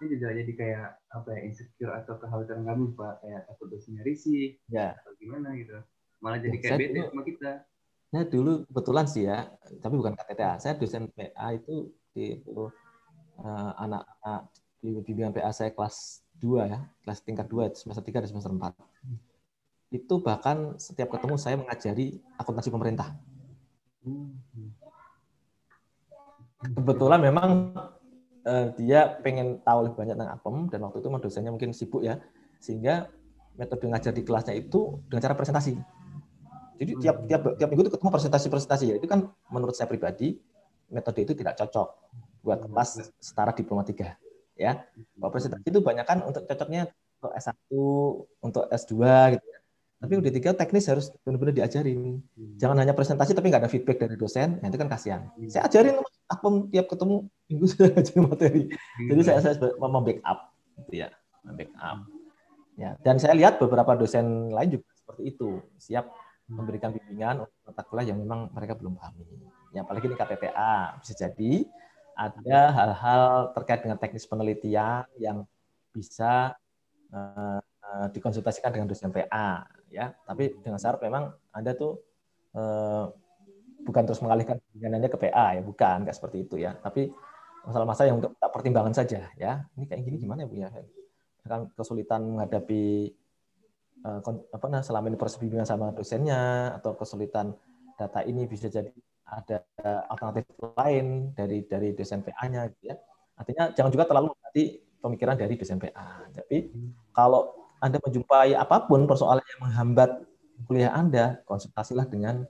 Ini 0.00 0.16
juga 0.16 0.32
jadi 0.32 0.52
kayak 0.56 0.86
apa 1.12 1.28
ya 1.36 1.40
insecure 1.44 1.92
atau 1.92 2.16
kekhawatiran 2.18 2.64
kami 2.66 2.96
Pak 2.96 3.20
kayak 3.20 3.40
takut 3.46 3.68
dosennya 3.68 4.02
risih 4.02 4.56
ya 4.66 4.96
atau 4.96 5.12
gimana 5.20 5.52
gitu. 5.60 5.76
Malah 6.24 6.40
jadi 6.40 6.56
Ya, 6.56 6.62
kayak 6.64 6.78
bete 6.80 7.00
sama 7.12 7.22
kita. 7.28 7.50
Saya 8.08 8.24
dulu 8.32 8.52
kebetulan 8.64 9.04
sih 9.04 9.28
ya, 9.28 9.52
tapi 9.84 9.94
bukan 10.00 10.16
KTTA. 10.16 10.56
Saya 10.56 10.72
dosen 10.80 11.12
PA 11.12 11.52
itu 11.52 11.92
di 12.16 12.40
itu, 12.40 12.64
eh, 13.44 13.70
anak-anak 13.76 14.40
di 14.80 14.88
bimbingan 15.04 15.36
PA 15.36 15.52
saya 15.52 15.76
kelas 15.76 16.24
2 16.40 16.64
ya, 16.64 16.80
kelas 17.04 17.20
tingkat 17.20 17.46
2 17.50 17.76
semester 17.76 18.00
3 18.00 18.24
dan 18.24 18.28
semester 18.32 18.52
4. 18.56 18.72
Itu 19.92 20.24
bahkan 20.24 20.80
setiap 20.80 21.12
ketemu 21.12 21.36
saya 21.36 21.60
mengajari 21.60 22.16
akuntansi 22.40 22.72
pemerintah. 22.72 23.12
Kebetulan 26.64 27.20
memang 27.20 27.76
eh, 28.48 28.66
dia 28.80 29.12
pengen 29.20 29.60
tahu 29.60 29.90
lebih 29.90 29.98
banyak 30.00 30.14
tentang 30.16 30.32
apem 30.32 30.56
dan 30.72 30.80
waktu 30.88 31.04
itu 31.04 31.08
dosennya 31.20 31.52
mungkin 31.52 31.76
sibuk 31.76 32.00
ya, 32.00 32.16
sehingga 32.62 33.12
metode 33.54 33.86
ngajar 33.86 34.12
di 34.14 34.22
kelasnya 34.22 34.54
itu 34.54 35.02
dengan 35.10 35.22
cara 35.30 35.34
presentasi. 35.34 35.93
Jadi 36.78 36.92
tiap 36.98 37.16
tiap 37.30 37.42
tiap 37.54 37.68
minggu 37.70 37.86
itu 37.86 37.92
ketemu 37.94 38.10
presentasi-presentasi 38.10 38.84
ya. 38.90 38.94
Itu 38.98 39.06
kan 39.06 39.30
menurut 39.50 39.74
saya 39.78 39.86
pribadi 39.86 40.38
metode 40.90 41.24
itu 41.24 41.32
tidak 41.34 41.58
cocok 41.58 41.88
buat 42.44 42.60
kelas 42.68 43.10
setara 43.18 43.54
diploma 43.56 43.86
3 43.86 44.14
ya. 44.58 44.84
Kalau 45.18 45.30
presentasi 45.30 45.66
itu 45.66 45.80
banyak 45.80 46.06
kan 46.06 46.18
untuk 46.26 46.44
cocoknya 46.44 46.90
untuk 47.22 47.32
S1, 47.34 47.56
untuk 48.44 48.64
S2 48.68 48.94
gitu 49.38 49.46
ya. 49.48 49.58
Tapi 50.04 50.20
udah 50.20 50.32
tiga 50.36 50.50
teknis 50.52 50.84
harus 50.84 51.08
benar-benar 51.24 51.56
diajarin. 51.56 52.20
Jangan 52.60 52.76
hanya 52.76 52.92
presentasi 52.92 53.32
tapi 53.32 53.48
nggak 53.48 53.64
ada 53.64 53.72
feedback 53.72 53.96
dari 54.04 54.20
dosen, 54.20 54.60
ya 54.60 54.66
itu 54.68 54.76
kan 54.76 54.88
kasihan. 54.92 55.20
Saya 55.48 55.64
ajarin 55.64 55.96
apa 56.28 56.46
tiap 56.68 56.86
ketemu 56.92 57.24
minggu 57.48 57.66
saya 57.72 57.88
ajarin 57.96 58.22
materi. 58.28 58.62
Jadi 59.00 59.20
saya 59.24 59.38
saya 59.40 59.56
mau 59.80 59.88
membackup 59.88 60.52
gitu 60.84 60.92
ya, 61.00 61.08
membackup. 61.40 62.04
Ya, 62.74 62.98
dan 63.06 63.22
saya 63.22 63.38
lihat 63.38 63.62
beberapa 63.62 63.94
dosen 63.94 64.50
lain 64.50 64.76
juga 64.76 64.90
seperti 64.98 65.22
itu, 65.30 65.62
siap 65.78 66.10
memberikan 66.48 66.92
bimbingan 66.92 67.48
untuk 67.48 67.56
mata 67.64 67.82
kuliah 67.84 68.12
yang 68.12 68.18
memang 68.20 68.52
mereka 68.52 68.76
belum 68.76 69.00
pahami. 69.00 69.24
Ya, 69.72 69.82
apalagi 69.82 70.06
ini 70.06 70.16
KTTA 70.16 71.00
bisa 71.00 71.12
jadi 71.16 71.52
ada 72.14 72.58
hal-hal 72.70 73.24
terkait 73.56 73.80
dengan 73.82 73.98
teknis 73.98 74.28
penelitian 74.28 75.08
yang 75.18 75.48
bisa 75.90 76.54
eh, 77.10 77.60
dikonsultasikan 78.12 78.70
dengan 78.70 78.86
dosen 78.90 79.10
PA 79.10 79.66
ya. 79.90 80.14
Tapi 80.26 80.62
dengan 80.62 80.78
syarat 80.78 81.00
memang 81.02 81.32
Anda 81.50 81.72
tuh 81.74 81.98
eh, 82.54 83.04
bukan 83.84 84.02
terus 84.06 84.20
mengalihkan 84.22 84.60
bimbingannya 84.72 85.10
ke 85.10 85.18
PA 85.18 85.58
ya, 85.58 85.62
bukan 85.64 86.06
nggak 86.06 86.16
seperti 86.16 86.46
itu 86.46 86.60
ya. 86.60 86.76
Tapi 86.78 87.10
masalah-masalah 87.64 88.08
yang 88.12 88.18
untuk 88.20 88.36
pertimbangan 88.38 88.94
saja 88.94 89.32
ya. 89.34 89.64
Ini 89.74 89.84
kayak 89.88 90.02
gini 90.04 90.16
gimana 90.20 90.44
ya 90.44 90.48
Bu 90.48 90.56
ya? 90.60 90.68
Kan 91.44 91.72
kesulitan 91.76 92.24
menghadapi 92.24 93.12
apa 94.04 94.66
nah 94.68 94.84
selama 94.84 95.08
ini 95.08 95.16
proses 95.16 95.40
bimbingan 95.40 95.64
sama 95.64 95.88
dosennya 95.96 96.76
atau 96.76 96.92
kesulitan 96.92 97.56
data 97.96 98.20
ini 98.20 98.44
bisa 98.44 98.68
jadi 98.68 98.92
ada 99.24 99.64
alternatif 100.12 100.44
lain 100.76 101.32
dari 101.32 101.64
dari 101.64 101.96
dosen 101.96 102.20
PA-nya 102.20 102.68
gitu 102.76 102.92
ya. 102.92 102.96
Artinya 103.34 103.72
jangan 103.72 103.90
juga 103.90 104.04
terlalu 104.06 104.36
berarti 104.36 104.64
pemikiran 105.00 105.34
dari 105.40 105.54
dosen 105.56 105.80
PA. 105.80 106.28
Tapi 106.30 106.70
kalau 107.16 107.56
Anda 107.80 107.98
menjumpai 108.00 108.54
apa 108.54 108.84
pun 108.84 109.08
persoalan 109.08 109.42
yang 109.42 109.60
menghambat 109.68 110.10
kuliah 110.68 110.92
Anda, 110.94 111.42
konsultasilah 111.48 112.06
dengan 112.06 112.44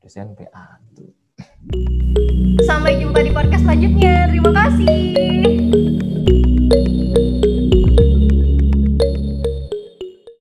dosen 0.00 0.32
PA. 0.38 0.80
Sampai 2.64 3.00
jumpa 3.00 3.20
di 3.24 3.30
podcast 3.34 3.66
selanjutnya. 3.66 4.30
Terima 4.30 4.50
kasih. 4.54 5.89